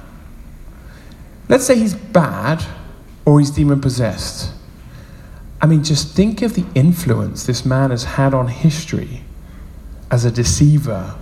Let's 1.50 1.66
say 1.66 1.78
he's 1.78 1.94
bad 1.94 2.64
or 3.26 3.40
he's 3.40 3.52
demon 3.52 3.82
possessed. 3.82 4.54
I 5.62 5.68
mean, 5.68 5.84
just 5.84 6.16
think 6.16 6.42
of 6.42 6.56
the 6.56 6.66
influence 6.74 7.46
this 7.46 7.66
man 7.66 7.92
has 7.92 8.04
had 8.04 8.34
on 8.34 8.48
history 8.48 9.22
as 10.10 10.26
a 10.26 10.32
deceiver 10.32 11.16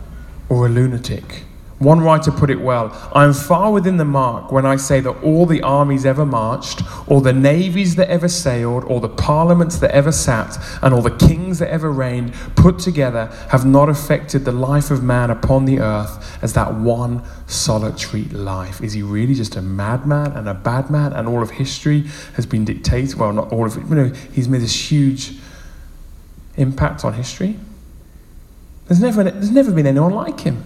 or 0.48 0.66
a 0.66 0.70
lunatic. 0.70 1.44
One 1.80 2.02
writer 2.02 2.30
put 2.30 2.50
it 2.50 2.60
well 2.60 2.92
I 3.16 3.24
am 3.24 3.34
far 3.34 3.72
within 3.72 3.96
the 3.96 4.06
mark 4.06 4.52
when 4.52 4.66
I 4.66 4.76
say 4.76 5.00
that 5.00 5.24
all 5.24 5.46
the 5.46 5.62
armies 5.62 6.06
ever 6.06 6.26
marched, 6.26 6.82
all 7.10 7.22
the 7.22 7.32
navies 7.32 7.96
that 7.96 8.10
ever 8.10 8.28
sailed, 8.28 8.84
all 8.84 9.00
the 9.00 9.08
parliaments 9.08 9.78
that 9.78 9.92
ever 9.92 10.12
sat, 10.12 10.58
and 10.82 10.94
all 10.94 11.02
the 11.02 11.16
kings 11.16 11.60
that 11.60 11.70
ever 11.70 11.90
reigned, 11.90 12.34
put 12.56 12.80
together, 12.80 13.28
have 13.50 13.66
not 13.66 13.88
affected 13.88 14.44
the 14.44 14.52
life 14.52 14.92
of 14.92 15.04
man 15.04 15.30
upon 15.32 15.64
the 15.64 15.80
earth 15.80 16.38
as 16.44 16.52
that 16.54 16.74
one 16.74 17.24
solitary 17.48 18.26
life. 18.26 18.82
Is 18.82 18.94
he 18.94 19.02
really 19.02 19.34
just 19.34 19.56
a 19.56 19.62
madman 19.62 20.34
and 20.34 20.50
a 20.50 20.54
bad 20.54 20.90
man, 20.90 21.14
and 21.14 21.30
all 21.30 21.42
of 21.42 21.52
history 21.52 22.02
has 22.36 22.46
been 22.46 22.66
dictated? 22.66 23.18
Well, 23.18 23.32
not 23.32 23.54
all 23.54 23.66
of 23.66 23.78
it, 23.78 23.88
you 23.88 23.96
know, 23.96 24.10
he's 24.34 24.50
made 24.50 24.62
this 24.62 24.92
huge 24.92 25.38
impact 26.58 27.06
on 27.06 27.14
history. 27.14 27.58
There's 28.88 29.00
never, 29.00 29.24
there's 29.24 29.52
never 29.52 29.72
been 29.72 29.88
anyone 29.88 30.14
like 30.14 30.42
him. 30.42 30.66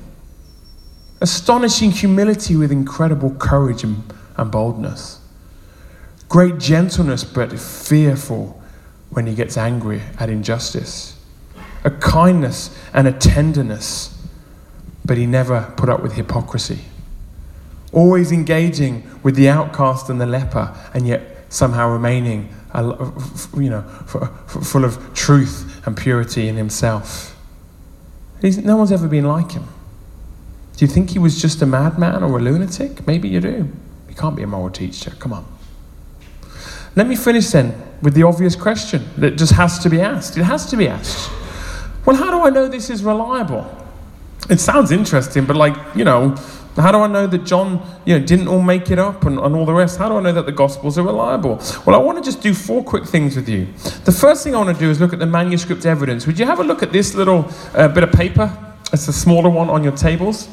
Astonishing 1.23 1.91
humility 1.91 2.57
with 2.57 2.69
incredible 2.69 3.31
courage 3.35 3.85
and, 3.85 4.03
and 4.35 4.51
boldness. 4.51 5.21
Great 6.27 6.57
gentleness, 6.57 7.23
but 7.23 7.57
fearful 7.57 8.61
when 9.11 9.25
he 9.25 9.33
gets 9.33 9.55
angry 9.57 10.01
at 10.19 10.29
injustice. 10.29 11.17
A 11.85 11.91
kindness 11.91 12.77
and 12.93 13.07
a 13.07 13.13
tenderness, 13.13 14.21
but 15.05 15.15
he 15.15 15.25
never 15.25 15.73
put 15.77 15.87
up 15.87 16.03
with 16.03 16.11
hypocrisy. 16.11 16.79
Always 17.93 18.33
engaging 18.33 19.09
with 19.23 19.37
the 19.37 19.47
outcast 19.47 20.09
and 20.09 20.19
the 20.19 20.25
leper, 20.25 20.75
and 20.93 21.07
yet 21.07 21.45
somehow 21.47 21.89
remaining, 21.89 22.53
you 23.55 23.69
know, 23.69 23.83
full 24.47 24.83
of 24.83 25.13
truth 25.13 25.87
and 25.87 25.95
purity 25.95 26.49
in 26.49 26.57
himself. 26.57 27.33
No 28.41 28.75
one's 28.75 28.91
ever 28.91 29.07
been 29.07 29.25
like 29.25 29.53
him. 29.53 29.69
Do 30.75 30.85
you 30.85 30.91
think 30.91 31.11
he 31.11 31.19
was 31.19 31.41
just 31.41 31.61
a 31.61 31.65
madman 31.65 32.23
or 32.23 32.37
a 32.37 32.41
lunatic? 32.41 33.05
Maybe 33.05 33.29
you 33.29 33.39
do. 33.39 33.71
He 34.07 34.15
can't 34.15 34.35
be 34.35 34.43
a 34.43 34.47
moral 34.47 34.71
teacher. 34.71 35.11
Come 35.19 35.33
on. 35.33 35.45
Let 36.95 37.07
me 37.07 37.15
finish 37.15 37.49
then 37.49 37.73
with 38.01 38.13
the 38.13 38.23
obvious 38.23 38.55
question 38.55 39.07
that 39.17 39.37
just 39.37 39.53
has 39.53 39.79
to 39.79 39.89
be 39.89 40.01
asked. 40.01 40.37
It 40.37 40.43
has 40.43 40.65
to 40.67 40.77
be 40.77 40.87
asked. 40.87 41.31
Well, 42.05 42.15
how 42.15 42.31
do 42.31 42.41
I 42.41 42.49
know 42.49 42.67
this 42.67 42.89
is 42.89 43.03
reliable? 43.03 43.65
It 44.49 44.59
sounds 44.59 44.91
interesting, 44.91 45.45
but 45.45 45.55
like, 45.55 45.75
you 45.95 46.03
know, 46.03 46.35
how 46.75 46.91
do 46.91 46.97
I 46.99 47.07
know 47.07 47.27
that 47.27 47.45
John, 47.45 47.81
you 48.05 48.17
know, 48.17 48.25
didn't 48.25 48.47
all 48.47 48.61
make 48.61 48.91
it 48.91 48.99
up 48.99 49.25
and, 49.25 49.39
and 49.39 49.55
all 49.55 49.65
the 49.65 49.73
rest? 49.73 49.97
How 49.99 50.09
do 50.09 50.17
I 50.17 50.21
know 50.21 50.33
that 50.33 50.45
the 50.45 50.51
Gospels 50.51 50.97
are 50.97 51.03
reliable? 51.03 51.61
Well, 51.85 51.95
I 51.95 51.99
want 51.99 52.17
to 52.17 52.23
just 52.23 52.41
do 52.41 52.53
four 52.53 52.83
quick 52.83 53.05
things 53.05 53.35
with 53.35 53.47
you. 53.47 53.67
The 54.05 54.11
first 54.11 54.43
thing 54.43 54.55
I 54.55 54.57
want 54.57 54.75
to 54.75 54.79
do 54.83 54.89
is 54.89 54.99
look 54.99 55.13
at 55.13 55.19
the 55.19 55.25
manuscript 55.25 55.85
evidence. 55.85 56.27
Would 56.27 56.39
you 56.39 56.45
have 56.45 56.59
a 56.59 56.63
look 56.63 56.83
at 56.83 56.91
this 56.91 57.13
little 57.13 57.49
uh, 57.73 57.87
bit 57.87 58.03
of 58.03 58.11
paper? 58.11 58.51
It's 58.91 59.05
the 59.05 59.13
smaller 59.13 59.49
one 59.49 59.69
on 59.69 59.83
your 59.83 59.95
tables. 59.95 60.49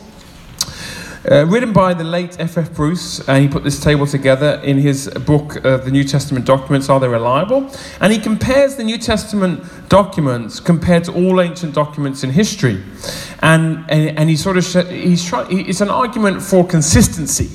Uh, 1.28 1.44
written 1.44 1.70
by 1.70 1.92
the 1.92 2.02
late 2.02 2.40
F.F. 2.40 2.72
Bruce, 2.72 3.20
and 3.28 3.42
he 3.42 3.48
put 3.48 3.62
this 3.62 3.78
table 3.78 4.06
together 4.06 4.59
in 4.64 4.78
his 4.78 5.06
book, 5.26 5.62
uh, 5.66 5.76
The 5.76 5.90
New 5.90 6.02
Testament 6.02 6.46
Documents 6.46 6.88
Are 6.88 6.98
They 6.98 7.09
Reliable? 7.09 7.70
And 8.00 8.11
he 8.11 8.18
compares 8.18 8.76
the 8.76 8.85
New 8.85 8.96
Testament 8.96 9.62
documents 9.90 10.61
compared 10.61 11.04
to 11.04 11.12
all 11.12 11.42
ancient 11.42 11.74
documents 11.74 12.24
in 12.24 12.30
history. 12.30 12.83
And, 13.42 13.85
and, 13.90 14.18
and 14.18 14.30
he 14.30 14.37
sort 14.37 14.56
of, 14.56 14.64
sh- 14.64 14.88
he's 14.88 15.22
try- 15.22 15.46
it's 15.50 15.83
an 15.83 15.90
argument 15.90 16.40
for 16.40 16.66
consistency. 16.66 17.50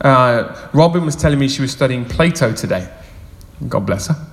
Uh, 0.00 0.68
Robin 0.72 1.04
was 1.04 1.16
telling 1.16 1.40
me 1.40 1.48
she 1.48 1.60
was 1.60 1.72
studying 1.72 2.04
Plato 2.04 2.52
today. 2.52 2.88
God 3.68 3.84
bless 3.84 4.06
her. 4.06 4.26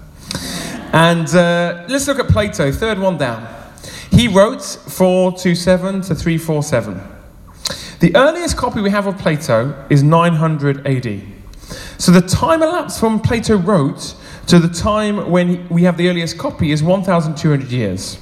And 0.93 1.27
uh, 1.29 1.85
let's 1.89 2.07
look 2.07 2.19
at 2.19 2.27
Plato, 2.27 2.71
third 2.71 2.99
one 2.99 3.17
down. 3.17 3.47
He 4.11 4.27
wrote 4.27 4.61
427 4.63 6.01
to 6.01 6.13
347. 6.13 7.14
The 7.99 8.15
earliest 8.15 8.57
copy 8.57 8.81
we 8.81 8.89
have 8.89 9.07
of 9.07 9.17
Plato 9.17 9.85
is 9.89 10.03
900 10.03 10.85
AD. 10.85 11.21
So 11.97 12.11
the 12.11 12.21
time 12.21 12.61
elapsed 12.61 12.99
from 12.99 13.19
Plato 13.19 13.57
wrote 13.57 14.15
to 14.47 14.59
the 14.59 14.67
time 14.67 15.31
when 15.31 15.67
we 15.69 15.83
have 15.83 15.97
the 15.97 16.09
earliest 16.09 16.37
copy 16.37 16.71
is 16.71 16.83
1,200 16.83 17.71
years. 17.71 18.19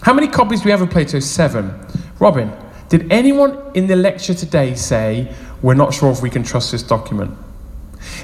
How 0.00 0.12
many 0.12 0.28
copies 0.28 0.60
do 0.60 0.66
we 0.66 0.70
have 0.70 0.82
of 0.82 0.90
Plato? 0.90 1.20
Seven. 1.20 1.74
Robin, 2.18 2.52
did 2.88 3.10
anyone 3.12 3.70
in 3.74 3.86
the 3.86 3.96
lecture 3.96 4.34
today 4.34 4.74
say, 4.74 5.32
we're 5.62 5.74
not 5.74 5.92
sure 5.92 6.10
if 6.10 6.22
we 6.22 6.30
can 6.30 6.42
trust 6.42 6.72
this 6.72 6.82
document? 6.82 7.36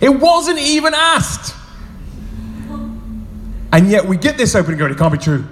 It 0.00 0.08
wasn't 0.08 0.58
even 0.58 0.94
asked. 0.94 1.54
And 3.72 3.88
yet 3.88 4.04
we 4.04 4.16
get 4.16 4.36
this 4.36 4.54
open 4.54 4.72
and 4.72 4.78
go, 4.78 4.86
it 4.86 4.98
can't 4.98 5.12
be 5.12 5.18
true. 5.18 5.44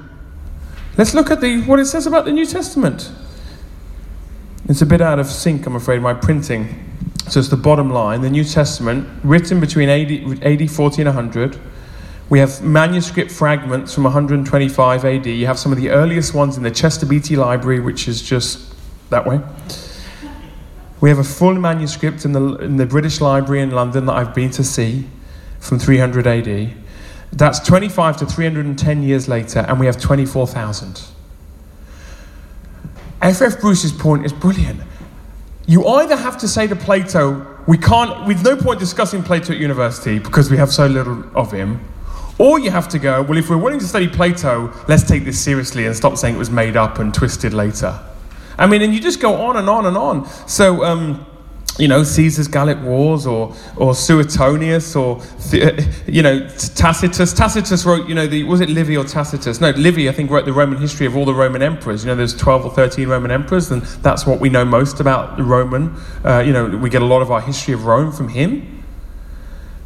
Let's 0.96 1.14
look 1.14 1.30
at 1.30 1.40
the, 1.40 1.62
what 1.62 1.78
it 1.78 1.87
says 1.87 2.06
about 2.06 2.26
the 2.26 2.33
New 2.33 2.46
Testament. 2.46 3.11
It's 4.70 4.83
a 4.83 4.87
bit 4.87 5.00
out 5.00 5.18
of 5.18 5.26
sync, 5.26 5.66
I'm 5.66 5.74
afraid, 5.74 6.00
my 6.00 6.14
printing. 6.14 6.88
So 7.26 7.40
it's 7.40 7.48
the 7.48 7.56
bottom 7.56 7.90
line. 7.90 8.20
The 8.20 8.30
New 8.30 8.44
Testament, 8.44 9.09
written 9.24 9.59
between 9.59 9.88
AD, 9.88 10.44
AD 10.44 10.70
40 10.70 11.02
and 11.02 11.09
100. 11.09 11.59
We 12.28 12.38
have 12.38 12.62
manuscript 12.62 13.33
fragments 13.33 13.92
from 13.92 14.04
125 14.04 15.04
AD. 15.04 15.26
You 15.26 15.46
have 15.46 15.59
some 15.59 15.72
of 15.72 15.78
the 15.78 15.90
earliest 15.90 16.35
ones 16.35 16.56
in 16.56 16.62
the 16.62 16.70
Chester 16.70 17.04
Beatty 17.04 17.35
Library, 17.35 17.80
which 17.80 18.06
is 18.06 18.22
just 18.22 18.72
that 19.11 19.26
way. 19.26 19.40
We 21.00 21.09
have 21.09 21.18
a 21.18 21.24
full 21.24 21.54
manuscript 21.54 22.24
in 22.24 22.30
the, 22.30 22.54
in 22.59 22.76
the 22.76 22.87
British 22.87 23.20
Library 23.20 23.62
in 23.62 23.72
London 23.72 24.06
that 24.06 24.12
I've 24.12 24.37
been 24.37 24.52
to 24.52 24.62
see 24.62 25.09
from 25.59 25.80
300 25.80 26.28
AD. 26.28 26.74
That's 27.33 27.59
25 27.59 28.18
to 28.18 28.26
310 28.26 29.02
years 29.02 29.26
later, 29.26 29.64
and 29.66 29.80
we 29.80 29.87
have 29.87 30.00
24,000. 30.00 31.02
F.F. 33.22 33.61
Bruce's 33.61 33.92
point 33.92 34.24
is 34.24 34.33
brilliant. 34.33 34.80
You 35.66 35.87
either 35.87 36.16
have 36.16 36.38
to 36.38 36.48
say 36.48 36.66
to 36.66 36.74
Plato, 36.74 37.46
we 37.66 37.76
can't, 37.76 38.26
with 38.26 38.42
no 38.42 38.56
point 38.56 38.80
discussing 38.80 39.22
Plato 39.22 39.52
at 39.52 39.59
university 39.59 40.18
because 40.18 40.50
we 40.50 40.56
have 40.56 40.72
so 40.72 40.87
little 40.87 41.24
of 41.37 41.52
him, 41.52 41.87
or 42.38 42.59
you 42.59 42.70
have 42.70 42.88
to 42.88 42.98
go, 42.98 43.22
well, 43.22 43.37
if 43.37 43.50
we're 43.50 43.59
willing 43.59 43.78
to 43.78 43.87
study 43.87 44.09
Plato, 44.09 44.72
let's 44.88 45.02
take 45.02 45.24
this 45.24 45.38
seriously 45.38 45.87
and 45.87 45.94
stop 45.94 46.16
saying 46.16 46.35
it 46.35 46.38
was 46.38 46.50
made 46.50 46.76
up 46.76 46.98
and 46.98 47.12
twisted 47.12 47.52
later. 47.52 47.98
I 48.59 48.66
mean, 48.66 48.83
and 48.83 48.94
you 48.94 49.00
just 49.00 49.20
go 49.20 49.35
on 49.35 49.59
and 49.59 49.68
on 49.68 49.87
and 49.87 49.96
on. 49.96 50.26
So, 50.48 50.85
um, 50.85 51.26
you 51.78 51.88
know, 51.88 52.02
Caesar's 52.02 52.48
Gallic 52.48 52.80
Wars 52.83 53.26
or, 53.26 53.54
or 53.76 53.94
Suetonius 53.94 54.96
or, 54.96 55.22
you 56.06 56.22
know, 56.22 56.46
Tacitus. 56.48 57.33
Tacitus 57.33 57.85
wrote, 57.85 58.09
you 58.09 58.14
know, 58.14 58.26
the, 58.26 58.44
was 58.44 58.61
it 58.61 58.68
Livy 58.68 58.96
or 58.96 59.04
Tacitus? 59.04 59.61
No, 59.61 59.70
Livy, 59.70 60.09
I 60.09 60.12
think, 60.12 60.30
wrote 60.30 60.44
the 60.44 60.52
Roman 60.52 60.78
history 60.78 61.06
of 61.06 61.16
all 61.16 61.24
the 61.24 61.35
Roman 61.35 61.62
emperors. 61.62 62.04
You 62.04 62.09
know, 62.09 62.16
there's 62.16 62.37
12 62.37 62.66
or 62.66 62.70
13 62.70 63.09
Roman 63.09 63.30
emperors, 63.30 63.70
and 63.70 63.83
that's 64.02 64.26
what 64.26 64.40
we 64.40 64.48
know 64.48 64.64
most 64.64 65.00
about 65.00 65.37
the 65.37 65.42
Roman. 65.42 65.96
Uh, 66.24 66.42
you 66.44 66.52
know, 66.52 66.66
we 66.66 66.90
get 66.90 67.02
a 67.02 67.06
lot 67.06 67.22
of 67.22 67.30
our 67.30 67.40
history 67.40 67.74
of 67.74 67.87
Rome 67.87 68.12
from 68.12 68.28
him. 68.28 68.85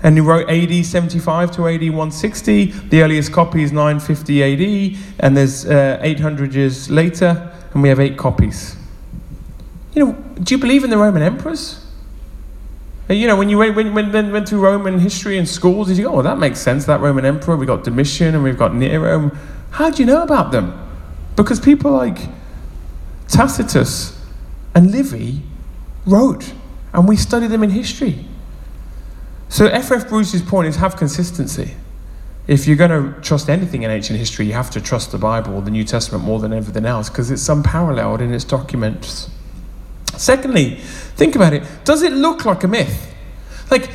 And 0.02 0.16
he 0.16 0.20
wrote 0.20 0.50
AD 0.50 0.84
75 0.84 1.52
to 1.52 1.68
AD 1.68 1.80
160. 1.80 2.64
The 2.64 3.02
earliest 3.02 3.32
copy 3.32 3.62
is 3.62 3.72
950 3.72 4.42
AD, 4.42 4.98
and 5.20 5.36
there's 5.36 5.64
uh, 5.64 5.98
800 6.02 6.54
years 6.54 6.90
later, 6.90 7.52
and 7.72 7.82
we 7.82 7.88
have 7.88 8.00
eight 8.00 8.18
copies. 8.18 8.76
You 9.94 10.06
know, 10.06 10.12
do 10.42 10.54
you 10.54 10.58
believe 10.58 10.84
in 10.84 10.90
the 10.90 10.98
Roman 10.98 11.22
emperors? 11.22 11.80
You 13.08 13.26
know, 13.26 13.36
when 13.36 13.48
you 13.48 13.58
went, 13.58 13.76
when, 13.76 13.94
when, 13.94 14.32
went 14.32 14.48
through 14.48 14.60
Roman 14.60 14.98
history 14.98 15.36
in 15.36 15.46
schools, 15.46 15.88
did 15.88 15.98
you 15.98 16.04
go, 16.04 16.18
oh, 16.18 16.22
that 16.22 16.38
makes 16.38 16.58
sense, 16.58 16.86
that 16.86 17.00
Roman 17.00 17.24
emperor, 17.24 17.56
we 17.56 17.66
got 17.66 17.84
Domitian 17.84 18.34
and 18.34 18.42
we've 18.42 18.58
got 18.58 18.74
Nero. 18.74 19.30
How 19.70 19.90
do 19.90 20.02
you 20.02 20.06
know 20.06 20.22
about 20.22 20.52
them? 20.52 20.80
Because 21.36 21.60
people 21.60 21.92
like 21.92 22.18
Tacitus 23.28 24.18
and 24.74 24.90
Livy 24.90 25.42
wrote, 26.06 26.52
and 26.92 27.06
we 27.06 27.16
study 27.16 27.46
them 27.46 27.62
in 27.62 27.70
history. 27.70 28.24
So 29.48 29.66
F.F. 29.66 30.08
Bruce's 30.08 30.42
point 30.42 30.68
is 30.68 30.76
have 30.76 30.96
consistency. 30.96 31.74
If 32.46 32.66
you're 32.66 32.76
going 32.76 32.90
to 32.90 33.20
trust 33.20 33.48
anything 33.48 33.82
in 33.82 33.90
ancient 33.90 34.18
history, 34.18 34.46
you 34.46 34.52
have 34.52 34.70
to 34.70 34.80
trust 34.80 35.12
the 35.12 35.18
Bible, 35.18 35.60
the 35.60 35.70
New 35.70 35.84
Testament, 35.84 36.24
more 36.24 36.40
than 36.40 36.52
everything 36.52 36.86
else, 36.86 37.08
because 37.08 37.30
it's 37.30 37.48
unparalleled 37.48 38.20
in 38.20 38.32
its 38.32 38.44
documents. 38.44 39.30
Secondly, 40.18 40.76
think 41.16 41.36
about 41.36 41.52
it. 41.52 41.62
Does 41.84 42.02
it 42.02 42.12
look 42.12 42.44
like 42.44 42.64
a 42.64 42.68
myth? 42.68 43.14
Like, 43.70 43.90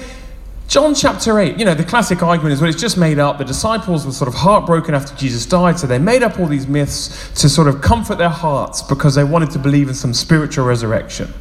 John 0.68 0.94
chapter 0.94 1.40
8, 1.40 1.58
you 1.58 1.66
know, 1.66 1.74
the 1.74 1.84
classic 1.84 2.22
argument 2.22 2.54
is 2.54 2.62
well, 2.62 2.70
it's 2.70 2.80
just 2.80 2.96
made 2.96 3.18
up. 3.18 3.40
The 3.40 3.44
disciples 3.44 4.06
were 4.06 4.12
sort 4.12 4.28
of 4.28 4.36
heartbroken 4.36 4.94
after 4.94 5.16
Jesus 5.16 5.48
died, 5.48 5.80
so 5.80 5.88
they 5.88 5.98
made 5.98 6.22
up 6.22 6.40
all 6.40 6.46
these 6.46 6.68
myths 6.68 7.32
to 7.42 7.50
sort 7.50 7.68
of 7.68 7.82
comfort 7.82 8.20
their 8.20 8.30
hearts 8.30 8.84
because 8.84 9.16
they 9.16 9.24
wanted 9.24 9.50
to 9.52 9.60
believe 9.60 9.88
in 9.88 9.96
some 9.96 10.14
spiritual 10.14 10.66
resurrection. 10.66 11.34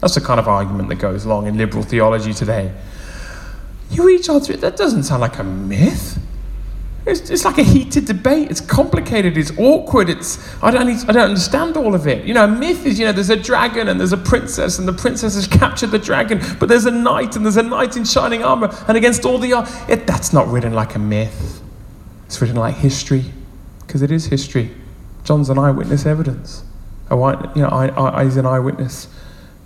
That's 0.00 0.14
the 0.14 0.22
kind 0.22 0.40
of 0.40 0.48
argument 0.48 0.88
that 0.88 0.94
goes 0.94 1.26
along 1.26 1.46
in 1.46 1.58
liberal 1.58 1.82
theology 1.82 2.32
today. 2.32 2.72
You 3.90 4.06
read 4.06 4.22
John 4.22 4.40
3, 4.40 4.56
that 4.56 4.76
doesn't 4.76 5.02
sound 5.02 5.20
like 5.20 5.38
a 5.38 5.44
myth. 5.44 6.18
It's, 7.08 7.30
it's, 7.30 7.44
like 7.46 7.56
a 7.56 7.62
heated 7.62 8.04
debate. 8.04 8.50
It's 8.50 8.60
complicated. 8.60 9.38
It's 9.38 9.50
awkward. 9.56 10.10
It's 10.10 10.38
I 10.62 10.70
don't 10.70 10.86
I 11.08 11.12
don't 11.12 11.30
understand 11.30 11.78
all 11.78 11.94
of 11.94 12.06
it. 12.06 12.26
You 12.26 12.34
know, 12.34 12.44
a 12.44 12.48
myth 12.48 12.84
is 12.84 12.98
you 12.98 13.06
know 13.06 13.12
there's 13.12 13.30
a 13.30 13.36
dragon 13.36 13.88
and 13.88 13.98
there's 13.98 14.12
a 14.12 14.18
princess 14.18 14.78
and 14.78 14.86
the 14.86 14.92
princess 14.92 15.34
has 15.34 15.46
captured 15.46 15.86
the 15.86 15.98
dragon, 15.98 16.38
but 16.60 16.68
there's 16.68 16.84
a 16.84 16.90
knight 16.90 17.34
and 17.34 17.46
there's 17.46 17.56
a 17.56 17.62
knight 17.62 17.96
in 17.96 18.04
shining 18.04 18.44
armor 18.44 18.68
and 18.86 18.96
against 18.98 19.24
all 19.24 19.38
the 19.38 19.48
it, 19.88 20.06
that's 20.06 20.34
not 20.34 20.48
written 20.48 20.74
like 20.74 20.96
a 20.96 20.98
myth. 20.98 21.62
It's 22.26 22.38
written 22.42 22.56
like 22.56 22.74
history 22.74 23.24
because 23.86 24.02
it 24.02 24.10
is 24.10 24.26
history. 24.26 24.70
John's 25.24 25.48
an 25.48 25.58
eyewitness 25.58 26.04
evidence. 26.04 26.62
A, 27.10 27.16
you 27.56 27.62
know, 27.62 27.68
I, 27.68 28.20
I, 28.20 28.24
he's 28.24 28.36
an 28.36 28.44
eyewitness 28.44 29.08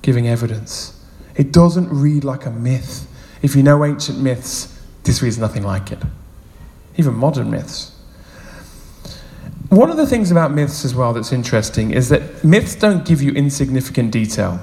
giving 0.00 0.28
evidence. 0.28 0.96
It 1.35 1.52
doesn't 1.52 1.88
read 1.88 2.22
like 2.22 2.46
a 2.46 2.50
myth. 2.52 3.09
If 3.42 3.57
you 3.57 3.64
know 3.64 3.85
ancient 3.85 4.20
myths, 4.20 4.81
this 5.02 5.22
reads 5.22 5.38
nothing 5.38 5.64
like 5.64 5.90
it 5.90 5.98
even 6.96 7.14
modern 7.14 7.50
myths. 7.50 7.92
One 9.68 9.90
of 9.90 9.96
the 9.96 10.07
things 10.07 10.31
about 10.31 10.52
myths 10.52 10.85
as 10.85 10.94
well 10.94 11.14
that's 11.14 11.33
interesting 11.33 11.92
is 11.92 12.11
that 12.11 12.44
myths 12.44 12.74
don't 12.74 13.07
give 13.07 13.22
you 13.22 13.33
insignificant 13.33 14.11
detail. 14.11 14.61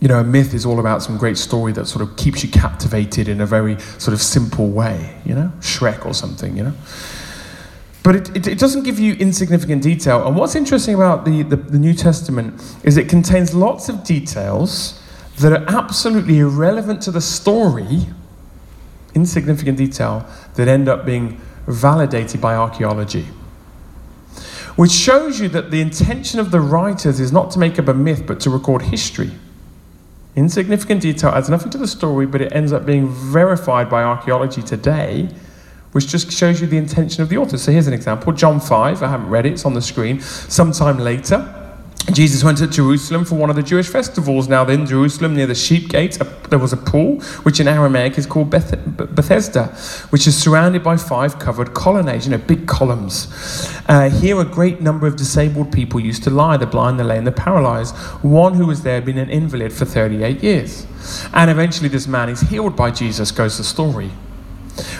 You 0.00 0.08
know, 0.08 0.20
a 0.20 0.24
myth 0.24 0.54
is 0.54 0.64
all 0.64 0.80
about 0.80 1.02
some 1.02 1.18
great 1.18 1.36
story 1.36 1.72
that 1.72 1.86
sort 1.86 2.00
of 2.02 2.16
keeps 2.16 2.42
you 2.42 2.48
captivated 2.48 3.28
in 3.28 3.42
a 3.42 3.46
very 3.46 3.78
sort 3.98 4.14
of 4.14 4.22
simple 4.22 4.68
way, 4.68 5.14
you 5.26 5.34
know, 5.34 5.52
Shrek 5.60 6.06
or 6.06 6.14
something, 6.14 6.56
you 6.56 6.64
know. 6.64 6.74
But 8.02 8.16
it, 8.16 8.36
it, 8.36 8.46
it 8.46 8.58
doesn't 8.58 8.84
give 8.84 8.98
you 8.98 9.12
insignificant 9.14 9.82
detail. 9.82 10.26
And 10.26 10.34
what's 10.34 10.54
interesting 10.54 10.94
about 10.94 11.26
the, 11.26 11.42
the, 11.42 11.56
the 11.56 11.78
New 11.78 11.92
Testament 11.92 12.54
is 12.82 12.96
it 12.96 13.10
contains 13.10 13.54
lots 13.54 13.90
of 13.90 14.02
details 14.04 14.98
that 15.40 15.52
are 15.52 15.64
absolutely 15.68 16.38
irrelevant 16.38 17.02
to 17.02 17.10
the 17.10 17.20
story 17.20 18.06
insignificant 19.14 19.78
detail 19.78 20.26
that 20.54 20.68
end 20.68 20.88
up 20.88 21.04
being 21.04 21.40
validated 21.66 22.40
by 22.40 22.54
archaeology. 22.54 23.26
Which 24.76 24.92
shows 24.92 25.40
you 25.40 25.48
that 25.50 25.70
the 25.70 25.80
intention 25.80 26.40
of 26.40 26.50
the 26.50 26.60
writers 26.60 27.20
is 27.20 27.32
not 27.32 27.50
to 27.52 27.58
make 27.58 27.78
up 27.78 27.88
a 27.88 27.94
myth 27.94 28.24
but 28.26 28.40
to 28.40 28.50
record 28.50 28.82
history. 28.82 29.30
Insignificant 30.36 31.02
detail 31.02 31.30
adds 31.30 31.50
nothing 31.50 31.70
to 31.70 31.78
the 31.78 31.88
story, 31.88 32.24
but 32.24 32.40
it 32.40 32.52
ends 32.52 32.72
up 32.72 32.86
being 32.86 33.08
verified 33.08 33.90
by 33.90 34.02
archaeology 34.02 34.62
today, 34.62 35.28
which 35.92 36.06
just 36.06 36.30
shows 36.30 36.60
you 36.60 36.66
the 36.66 36.78
intention 36.78 37.22
of 37.22 37.28
the 37.28 37.36
author. 37.36 37.58
So 37.58 37.72
here's 37.72 37.88
an 37.88 37.94
example 37.94 38.32
John 38.32 38.60
5, 38.60 39.02
I 39.02 39.08
haven't 39.08 39.28
read 39.28 39.44
it, 39.44 39.52
it's 39.52 39.64
on 39.64 39.74
the 39.74 39.82
screen. 39.82 40.20
Sometime 40.20 40.98
later, 40.98 41.59
Jesus 42.12 42.42
went 42.42 42.58
to 42.58 42.66
Jerusalem 42.66 43.24
for 43.24 43.36
one 43.36 43.50
of 43.50 43.56
the 43.56 43.62
Jewish 43.62 43.88
festivals. 43.88 44.48
Now, 44.48 44.66
in 44.66 44.86
Jerusalem, 44.86 45.36
near 45.36 45.46
the 45.46 45.54
sheep 45.54 45.90
gate, 45.90 46.18
there 46.48 46.58
was 46.58 46.72
a 46.72 46.76
pool, 46.76 47.20
which 47.42 47.60
in 47.60 47.68
Aramaic 47.68 48.18
is 48.18 48.26
called 48.26 48.50
Beth- 48.50 48.96
Bethesda, 48.96 49.66
which 50.10 50.26
is 50.26 50.36
surrounded 50.36 50.82
by 50.82 50.96
five 50.96 51.38
covered 51.38 51.72
colonnades, 51.74 52.26
you 52.26 52.32
know, 52.32 52.38
big 52.38 52.66
columns. 52.66 53.28
Uh, 53.86 54.10
here, 54.10 54.40
a 54.40 54.44
great 54.44 54.80
number 54.80 55.06
of 55.06 55.16
disabled 55.16 55.72
people 55.72 56.00
used 56.00 56.24
to 56.24 56.30
lie 56.30 56.56
the 56.56 56.66
blind, 56.66 56.98
the 56.98 57.04
lame, 57.04 57.24
the 57.24 57.32
paralyzed. 57.32 57.94
One 58.22 58.54
who 58.54 58.66
was 58.66 58.82
there 58.82 58.94
had 58.94 59.04
been 59.04 59.18
an 59.18 59.30
invalid 59.30 59.72
for 59.72 59.84
38 59.84 60.42
years. 60.42 60.86
And 61.32 61.50
eventually, 61.50 61.88
this 61.88 62.08
man 62.08 62.28
is 62.28 62.40
healed 62.40 62.76
by 62.76 62.90
Jesus, 62.90 63.30
goes 63.30 63.58
the 63.58 63.64
story. 63.64 64.10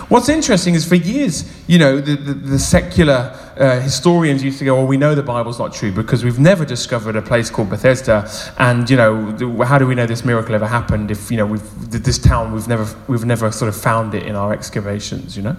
What's 0.08 0.28
interesting 0.28 0.74
is 0.74 0.86
for 0.86 0.96
years, 0.96 1.50
you 1.66 1.78
know, 1.78 2.00
the, 2.00 2.16
the, 2.16 2.34
the 2.34 2.58
secular 2.58 3.38
uh, 3.60 3.78
historians 3.78 4.42
used 4.42 4.58
to 4.58 4.64
go, 4.64 4.74
well, 4.74 4.86
we 4.86 4.96
know 4.96 5.14
the 5.14 5.22
Bible's 5.22 5.58
not 5.58 5.74
true 5.74 5.92
because 5.92 6.24
we've 6.24 6.38
never 6.38 6.64
discovered 6.64 7.14
a 7.14 7.20
place 7.20 7.50
called 7.50 7.68
Bethesda. 7.68 8.28
And, 8.58 8.88
you 8.88 8.96
know, 8.96 9.62
how 9.64 9.76
do 9.76 9.86
we 9.86 9.94
know 9.94 10.06
this 10.06 10.24
miracle 10.24 10.54
ever 10.54 10.66
happened 10.66 11.10
if, 11.10 11.30
you 11.30 11.36
know, 11.36 11.44
we've, 11.44 11.90
this 11.90 12.18
town, 12.18 12.54
we've 12.54 12.68
never, 12.68 12.86
we've 13.06 13.26
never 13.26 13.52
sort 13.52 13.68
of 13.68 13.78
found 13.78 14.14
it 14.14 14.24
in 14.24 14.34
our 14.34 14.54
excavations, 14.54 15.36
you 15.36 15.42
know? 15.42 15.56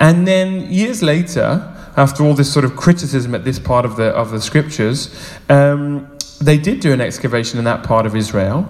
And 0.00 0.26
then 0.26 0.70
years 0.72 1.00
later, 1.00 1.74
after 1.96 2.24
all 2.24 2.34
this 2.34 2.52
sort 2.52 2.64
of 2.64 2.74
criticism 2.74 3.36
at 3.36 3.44
this 3.44 3.60
part 3.60 3.84
of 3.84 3.94
the, 3.94 4.08
of 4.10 4.32
the 4.32 4.40
scriptures, 4.40 5.14
um, 5.48 6.10
they 6.40 6.58
did 6.58 6.80
do 6.80 6.92
an 6.92 7.00
excavation 7.00 7.58
in 7.58 7.64
that 7.66 7.84
part 7.84 8.04
of 8.04 8.16
Israel. 8.16 8.66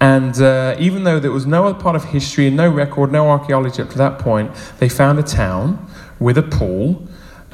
And 0.00 0.38
uh, 0.42 0.76
even 0.78 1.04
though 1.04 1.18
there 1.18 1.30
was 1.30 1.46
no 1.46 1.66
other 1.66 1.78
part 1.78 1.96
of 1.96 2.04
history 2.04 2.46
and 2.48 2.56
no 2.56 2.68
record, 2.68 3.10
no 3.10 3.30
archaeology 3.30 3.80
up 3.80 3.88
to 3.90 3.98
that 3.98 4.18
point, 4.18 4.50
they 4.80 4.88
found 4.90 5.18
a 5.18 5.22
town 5.22 5.88
with 6.18 6.36
a 6.36 6.42
pool 6.42 7.06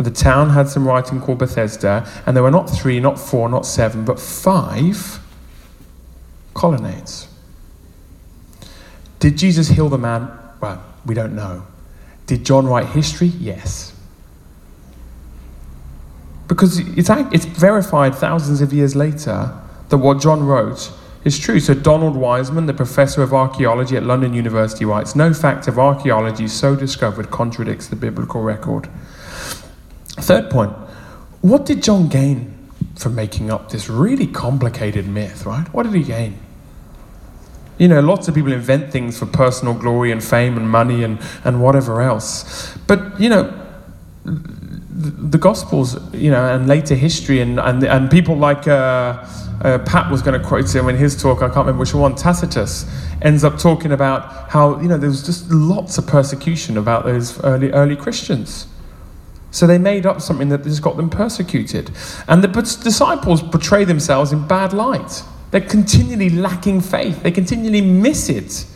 the 0.04 0.11
town 0.11 0.50
had 0.50 0.68
some 0.68 0.87
writing 0.87 1.20
called 1.20 1.38
Bethesda, 1.38 2.08
and 2.24 2.37
there 2.37 2.42
were 2.42 2.50
not 2.50 2.70
three, 2.70 3.00
not 3.00 3.18
four, 3.18 3.48
not 3.48 3.66
seven, 3.66 4.04
but 4.04 4.20
five 4.20 5.20
colonnades. 6.54 7.28
Did 9.18 9.37
Jesus 9.37 9.68
heal 9.68 9.88
the 9.88 9.98
man? 9.98 10.30
Well, 10.61 10.84
we 11.04 11.14
don't 11.14 11.34
know. 11.34 11.66
Did 12.26 12.44
John 12.44 12.66
write 12.66 12.87
history? 12.87 13.28
Yes. 13.28 13.92
Because 16.46 16.78
it's, 16.78 17.11
it's 17.11 17.44
verified 17.44 18.14
thousands 18.14 18.61
of 18.61 18.72
years 18.72 18.94
later 18.94 19.54
that 19.88 19.98
what 19.98 20.20
John 20.20 20.44
wrote 20.44 20.92
is 21.24 21.38
true. 21.38 21.61
So, 21.61 21.74
Donald 21.74 22.16
Wiseman, 22.16 22.66
the 22.66 22.74
professor 22.74 23.22
of 23.22 23.34
archaeology 23.34 23.96
at 23.96 24.02
London 24.02 24.32
University, 24.32 24.84
writes 24.84 25.14
No 25.14 25.32
fact 25.34 25.68
of 25.68 25.78
archaeology 25.78 26.48
so 26.48 26.76
discovered 26.76 27.30
contradicts 27.30 27.88
the 27.88 27.96
biblical 27.96 28.42
record. 28.42 28.88
Third 30.20 30.50
point 30.50 30.72
what 31.40 31.66
did 31.66 31.83
John 31.83 32.09
gain 32.09 32.54
from 32.96 33.14
making 33.14 33.50
up 33.50 33.70
this 33.70 33.88
really 33.88 34.26
complicated 34.26 35.07
myth, 35.07 35.46
right? 35.46 35.72
What 35.72 35.85
did 35.85 35.94
he 35.94 36.02
gain? 36.02 36.38
You 37.78 37.87
know, 37.87 38.00
lots 38.00 38.26
of 38.26 38.35
people 38.35 38.52
invent 38.52 38.90
things 38.90 39.16
for 39.18 39.26
personal 39.26 39.72
glory 39.72 40.11
and 40.11 40.22
fame 40.22 40.57
and 40.57 40.68
money 40.68 41.04
and, 41.04 41.20
and 41.44 41.62
whatever 41.62 42.02
else. 42.02 42.76
But, 42.88 43.20
you 43.20 43.28
know, 43.28 43.54
the, 44.24 45.38
Gospels, 45.38 45.96
you 46.12 46.33
know, 46.33 46.44
and 46.52 46.66
later 46.66 46.96
history, 46.96 47.40
and, 47.40 47.61
and, 47.61 47.85
and 47.85 48.11
people 48.11 48.37
like 48.37 48.66
uh, 48.66 49.24
uh, 49.62 49.78
Pat 49.87 50.11
was 50.11 50.22
going 50.22 50.40
to 50.40 50.44
quote 50.44 50.74
him 50.74 50.88
in 50.88 50.96
his 50.96 51.20
talk, 51.20 51.38
I 51.38 51.46
can't 51.46 51.59
remember 51.59 51.78
which 51.78 51.94
one, 51.94 52.16
Tacitus, 52.16 52.85
ends 53.22 53.44
up 53.44 53.59
talking 53.61 53.92
about 53.92 54.50
how, 54.50 54.81
you 54.81 54.88
know, 54.88 54.98
there 54.98 55.09
was 55.09 55.24
just 55.24 55.48
lots 55.52 55.98
of 55.98 56.07
persecution 56.09 56.76
about 56.76 57.04
those 57.04 57.38
early, 57.44 57.70
early 57.70 57.94
Christians. 57.94 58.66
So 59.50 59.66
they 59.66 59.78
made 59.78 60.04
up 60.04 60.20
something 60.20 60.50
that 60.50 60.64
has 60.64 60.80
got 60.80 60.96
them 60.96 61.08
persecuted. 61.08 61.90
And 62.26 62.42
the 62.44 62.48
disciples 62.48 63.42
portray 63.42 63.84
themselves 63.84 64.32
in 64.32 64.46
bad 64.46 64.72
light. 64.72 65.22
They're 65.50 65.61
continually 65.61 66.30
lacking 66.30 66.82
faith, 66.82 67.22
they 67.22 67.30
continually 67.30 67.80
miss 67.80 68.28
it. 68.28 68.66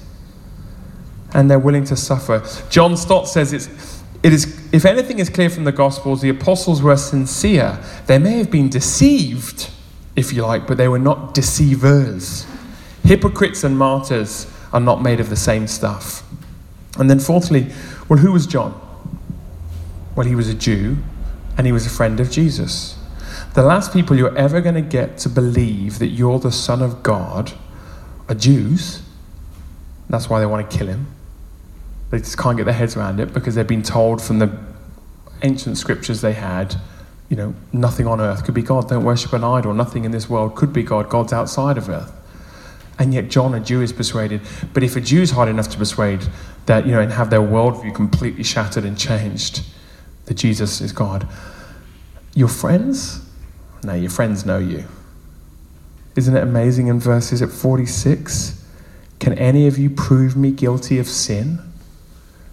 And 1.35 1.51
they're 1.51 1.59
willing 1.59 1.85
to 1.85 1.97
suffer. 1.97 2.43
John 2.69 2.97
Stott 2.97 3.27
says 3.27 3.53
it's, 3.53 4.03
it 4.23 4.33
is, 4.33 4.69
if 4.73 4.85
anything 4.85 5.19
is 5.19 5.29
clear 5.29 5.51
from 5.51 5.65
the 5.65 5.73
Gospels, 5.73 6.21
the 6.21 6.29
apostles 6.29 6.83
were 6.83 6.97
sincere. 6.97 7.79
They 8.07 8.19
may 8.19 8.37
have 8.39 8.51
been 8.51 8.69
deceived, 8.69 9.71
if 10.15 10.33
you 10.33 10.43
like, 10.43 10.67
but 10.67 10.77
they 10.77 10.89
were 10.89 10.99
not 10.99 11.35
deceivers. 11.35 12.47
Hypocrites 13.03 13.65
and 13.65 13.77
martyrs 13.77 14.47
are 14.73 14.81
not 14.81 15.03
made 15.03 15.21
of 15.21 15.31
the 15.31 15.37
same 15.37 15.67
stuff. 15.67 16.23
And 16.99 17.09
then, 17.09 17.19
fourthly, 17.19 17.73
well, 18.09 18.19
who 18.19 18.33
was 18.33 18.47
John? 18.47 18.79
Well, 20.15 20.27
he 20.27 20.35
was 20.35 20.49
a 20.49 20.55
Jew 20.55 20.99
and 21.57 21.67
he 21.67 21.73
was 21.73 21.87
a 21.87 21.91
friend 21.91 22.21
of 22.21 22.31
Jesus. 22.31 22.99
The 23.55 23.63
last 23.63 23.93
people 23.93 24.17
you're 24.17 24.37
ever 24.37 24.61
going 24.61 24.75
to 24.75 24.81
get 24.81 25.19
to 25.19 25.29
believe 25.29 25.99
that 25.99 26.09
you're 26.09 26.39
the 26.39 26.53
Son 26.53 26.83
of 26.83 27.03
God 27.03 27.53
are 28.29 28.35
Jews. 28.35 29.03
That's 30.09 30.29
why 30.29 30.41
they 30.41 30.47
want 30.47 30.71
to 30.71 30.77
kill 30.77 30.87
him. 30.87 31.07
They 32.11 32.19
just 32.19 32.39
can't 32.39 32.57
get 32.57 32.65
their 32.65 32.75
heads 32.75 32.97
around 32.97 33.21
it 33.21 33.33
because 33.33 33.55
they've 33.55 33.67
been 33.67 33.83
told 33.83 34.21
from 34.23 34.39
the 34.39 34.59
ancient 35.43 35.79
scriptures 35.79 36.21
they 36.21 36.35
had, 36.35 36.77
you 37.29 37.37
know, 37.37 37.55
nothing 37.73 38.07
on 38.07 38.21
earth 38.21 38.45
could 38.45 38.55
be 38.55 38.63
God. 38.63 38.89
Don't 38.89 39.05
worship 39.05 39.33
an 39.33 39.45
idol. 39.45 39.73
Nothing 39.73 40.05
in 40.05 40.11
this 40.11 40.29
world 40.29 40.55
could 40.55 40.73
be 40.73 40.83
God. 40.83 41.09
God's 41.09 41.33
outside 41.33 41.79
of 41.79 41.89
earth. 41.89 42.13
And 42.99 43.15
yet 43.15 43.29
John, 43.29 43.55
a 43.55 43.61
Jew, 43.61 43.81
is 43.81 43.93
persuaded. 43.93 44.43
But 44.75 44.83
if 44.83 44.97
a 44.97 45.01
Jew's 45.01 45.31
hard 45.31 45.49
enough 45.49 45.71
to 45.71 45.79
persuade 45.79 46.21
that, 46.67 46.87
you 46.87 46.93
know, 46.93 47.01
and 47.01 47.13
have 47.13 47.31
their 47.31 47.41
worldview 47.41 47.95
completely 47.95 48.45
shattered 48.45 48.85
and 48.85 48.99
changed, 48.99 49.65
that 50.27 50.35
Jesus 50.35 50.81
is 50.81 50.93
God, 50.93 51.29
your 52.35 52.49
friends 52.49 53.23
no, 53.85 53.95
your 53.95 54.11
friends 54.11 54.47
know 54.47 54.59
you. 54.59 54.85
Isn't 56.15 56.37
it 56.37 56.43
amazing 56.43 56.87
in 56.87 57.01
verses 57.01 57.43
at 57.43 57.51
46? 57.51 58.65
Can 59.19 59.37
any 59.39 59.67
of 59.67 59.79
you 59.79 59.91
prove 59.91 60.37
me 60.37 60.53
guilty 60.53 60.99
of 60.99 61.09
sin? 61.09 61.59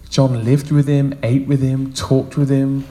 John 0.08 0.44
lived 0.44 0.72
with 0.72 0.88
him, 0.88 1.16
ate 1.22 1.46
with 1.46 1.62
him, 1.62 1.92
talked 1.92 2.36
with 2.36 2.48
him, 2.48 2.84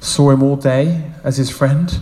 saw 0.00 0.30
him 0.30 0.42
all 0.42 0.56
day 0.56 1.10
as 1.22 1.36
his 1.36 1.50
friend. 1.50 2.00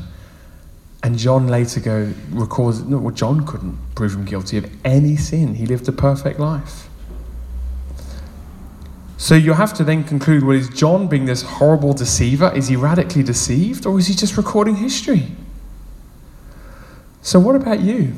And 1.03 1.19
John 1.19 1.49
later 1.49 1.81
go 1.81 2.13
records, 2.31 2.83
no, 2.83 2.99
well, 2.99 3.15
John 3.15 3.45
couldn't 3.47 3.77
prove 3.95 4.15
him 4.15 4.25
guilty 4.25 4.59
of 4.59 4.71
any 4.85 5.17
sin. 5.17 5.55
He 5.55 5.67
lived 5.67 5.89
a 5.89 5.93
perfect 5.93 6.39
life. 6.39 6.89
So 9.21 9.35
you 9.35 9.53
have 9.53 9.75
to 9.75 9.85
then 9.85 10.03
conclude, 10.03 10.45
well, 10.45 10.57
is 10.57 10.71
John 10.71 11.07
being 11.07 11.27
this 11.27 11.43
horrible 11.43 11.93
deceiver? 11.93 12.51
Is 12.57 12.69
he 12.69 12.77
radically 12.77 13.23
deceived? 13.23 13.85
Or 13.85 13.99
is 13.99 14.07
he 14.07 14.15
just 14.15 14.39
recording 14.39 14.77
history? 14.77 15.27
So, 17.21 17.39
what 17.39 17.55
about 17.55 17.81
you? 17.81 18.15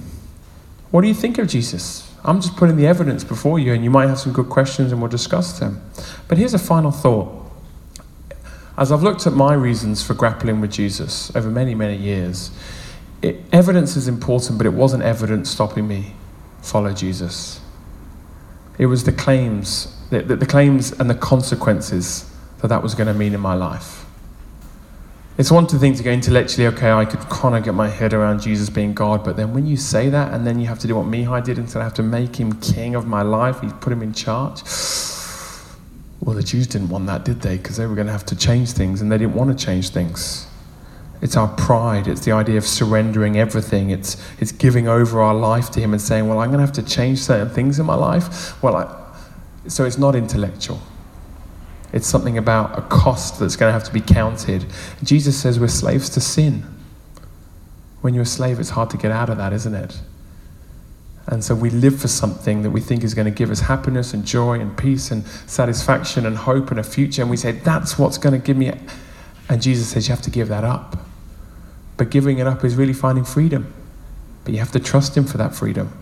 What 0.93 1.01
do 1.01 1.09
you 1.09 1.15
think 1.15 1.39
of 1.39 1.49
Jesus? 1.49 2.09
I'm 2.25 2.41
just 2.41 2.57
putting 2.57 2.77
the 2.77 2.87
evidence 2.87 3.25
before 3.25 3.59
you, 3.59 3.73
and 3.73 3.83
you 3.83 3.91
might 3.91 4.07
have 4.07 4.21
some 4.21 4.33
good 4.33 4.49
questions 4.49 4.93
and 4.93 5.01
we'll 5.01 5.11
discuss 5.11 5.59
them. 5.59 5.83
But 6.29 6.39
here's 6.39 6.55
a 6.55 6.59
final 6.59 6.93
thought. 6.93 7.51
As 8.79 8.93
I've 8.93 9.03
looked 9.03 9.27
at 9.27 9.33
my 9.33 9.55
reasons 9.55 10.05
for 10.05 10.15
grappling 10.15 10.61
with 10.61 10.71
Jesus 10.71 11.35
over 11.35 11.51
many, 11.51 11.75
many 11.75 11.97
years, 11.97 12.53
it, 13.23 13.41
evidence 13.51 13.97
is 13.97 14.07
important, 14.07 14.57
but 14.57 14.69
it 14.69 14.73
wasn't 14.73 15.03
evidence 15.03 15.51
stopping 15.51 15.89
me 15.89 16.15
follow 16.61 16.93
Jesus. 16.93 17.61
It 18.79 18.87
was 18.87 19.03
the 19.03 19.11
claims, 19.11 19.99
the, 20.21 20.37
the, 20.37 20.47
claims 20.47 20.93
and 20.93 21.09
the 21.09 21.15
consequences 21.15 22.31
that 22.61 22.69
that 22.69 22.83
was 22.83 22.95
going 22.95 23.07
to 23.07 23.15
mean 23.15 23.33
in 23.33 23.41
my 23.41 23.55
life. 23.55 24.05
It's 25.39 25.51
one 25.51 25.67
thing 25.67 25.95
to 25.95 26.03
go 26.03 26.11
intellectually, 26.11 26.67
okay, 26.67 26.93
I 26.93 27.07
could 27.07 27.21
kind 27.31 27.57
of 27.57 27.65
get 27.65 27.73
my 27.73 27.89
head 27.89 28.13
around 28.13 28.43
Jesus 28.43 28.69
being 28.69 28.93
God, 28.93 29.25
but 29.25 29.37
then 29.39 29.55
when 29.55 29.67
you 29.67 29.79
say 29.79 30.11
that 30.11 30.35
and 30.35 30.47
then 30.47 30.61
you 30.61 30.67
have 30.67 30.79
to 30.81 30.87
do 30.87 30.97
what 30.97 31.07
Mihai 31.07 31.43
did 31.43 31.57
instead, 31.57 31.81
I 31.81 31.85
have 31.85 31.95
to 31.95 32.03
make 32.03 32.37
him 32.37 32.61
king 32.61 32.95
of 32.95 33.07
my 33.07 33.23
life, 33.23 33.63
he 33.63 33.69
put 33.81 33.93
him 33.93 34.03
in 34.03 34.13
charge. 34.13 34.63
Well, 36.25 36.37
the 36.37 36.43
Jews 36.45 36.69
didn't 36.69 36.89
want 36.89 37.07
that, 37.07 37.25
did 37.25 37.41
they? 37.41 37.57
Because 37.57 37.79
they 37.79 37.85
were 37.85 37.97
going 37.97 38.07
to 38.07 38.13
have 38.13 38.25
to 38.27 38.37
change 38.37 38.71
things 38.71 39.01
and 39.01 39.11
they 39.11 39.19
didn't 39.19 39.35
want 39.35 39.59
to 39.59 39.67
change 39.67 39.89
things. 39.89 40.47
It's 41.21 41.37
our 41.37 41.49
pride. 41.49 42.07
It's 42.07 42.25
the 42.25 42.31
idea 42.31 42.59
of 42.59 42.65
surrendering 42.65 43.39
everything. 43.39 43.91
It's, 43.91 44.23
it's 44.39 44.53
giving 44.53 44.87
over 44.87 45.21
our 45.21 45.35
life 45.35 45.73
to 45.73 45.81
Him 45.81 45.95
and 45.95 46.01
saying, 46.01 46.29
Well, 46.29 46.39
I'm 46.39 46.51
going 46.51 46.61
to 46.61 46.65
have 46.65 46.75
to 46.77 46.83
change 46.85 47.19
certain 47.19 47.49
things 47.49 47.81
in 47.81 47.87
my 47.87 47.97
life. 47.97 48.63
Well, 48.63 48.77
I, 48.77 49.02
so 49.69 49.85
it's 49.85 49.99
not 49.99 50.15
intellectual. 50.15 50.81
It's 51.93 52.07
something 52.07 52.39
about 52.39 52.79
a 52.79 52.83
cost 52.83 53.39
that's 53.39 53.57
going 53.57 53.69
to 53.69 53.73
have 53.73 53.85
to 53.85 53.93
be 53.93 54.01
counted. 54.01 54.65
Jesus 55.03 55.41
says 55.41 55.61
we're 55.61 55.69
slaves 55.69 56.09
to 56.11 56.21
sin. 56.21 56.65
When 58.01 58.15
you're 58.15 58.23
a 58.23 58.27
slave, 58.27 58.59
it's 58.59 58.71
hard 58.71 58.91
to 58.91 58.97
get 58.97 59.13
out 59.13 59.29
of 59.29 59.37
that, 59.37 59.53
isn't 59.53 59.75
it? 59.75 60.01
And 61.27 61.45
so 61.45 61.55
we 61.55 61.71
live 61.71 62.01
for 62.01 62.09
something 62.09 62.63
that 62.63 62.71
we 62.71 62.81
think 62.81 63.05
is 63.05 63.15
going 63.15 63.27
to 63.27 63.31
give 63.31 63.51
us 63.51 63.61
happiness 63.61 64.13
and 64.13 64.25
joy 64.25 64.59
and 64.59 64.77
peace 64.77 65.11
and 65.11 65.25
satisfaction 65.47 66.27
and 66.27 66.37
hope 66.37 66.71
and 66.71 66.81
a 66.81 66.83
future. 66.83 67.23
And 67.23 67.31
we 67.31 67.37
say, 67.37 67.53
that's 67.53 67.99
what's 67.99 68.19
going 68.19 68.39
to 68.39 68.45
give 68.45 68.57
me. 68.57 68.73
And 69.49 69.63
Jesus 69.63 69.89
says, 69.89 70.09
you 70.09 70.15
have 70.15 70.23
to 70.23 70.31
give 70.31 70.49
that 70.49 70.65
up. 70.65 70.99
But 71.97 72.11
giving 72.11 72.39
it 72.39 72.47
up 72.47 72.65
is 72.65 72.75
really 72.75 72.93
finding 72.93 73.25
freedom. 73.25 73.73
But 74.45 74.55
you 74.55 74.59
have 74.59 74.73
to 74.73 74.81
trust 74.81 75.17
Him 75.17 75.25
for 75.25 75.39
that 75.39 75.55
freedom. 75.55 75.97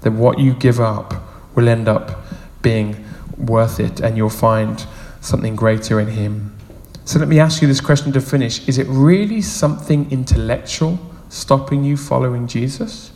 That 0.00 0.12
what 0.12 0.40
you 0.40 0.54
give 0.54 0.80
up 0.80 1.14
will 1.54 1.68
end 1.68 1.86
up 1.86 2.21
being 2.62 3.04
worth 3.36 3.80
it, 3.80 4.00
and 4.00 4.16
you'll 4.16 4.30
find 4.30 4.86
something 5.20 5.56
greater 5.56 6.00
in 6.00 6.08
Him. 6.08 6.56
So 7.04 7.18
let 7.18 7.28
me 7.28 7.38
ask 7.40 7.60
you 7.60 7.68
this 7.68 7.80
question 7.80 8.12
to 8.12 8.20
finish 8.20 8.66
Is 8.68 8.78
it 8.78 8.86
really 8.88 9.42
something 9.42 10.10
intellectual 10.10 10.98
stopping 11.28 11.84
you 11.84 11.96
following 11.96 12.46
Jesus? 12.46 13.12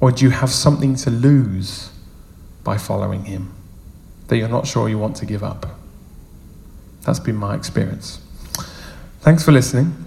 Or 0.00 0.12
do 0.12 0.24
you 0.24 0.30
have 0.30 0.50
something 0.50 0.94
to 0.96 1.10
lose 1.10 1.90
by 2.62 2.78
following 2.78 3.24
Him 3.24 3.54
that 4.28 4.36
you're 4.36 4.48
not 4.48 4.66
sure 4.66 4.88
you 4.88 4.98
want 4.98 5.16
to 5.16 5.26
give 5.26 5.42
up? 5.42 5.66
That's 7.02 7.20
been 7.20 7.36
my 7.36 7.54
experience. 7.54 8.20
Thanks 9.20 9.44
for 9.44 9.52
listening. 9.52 9.94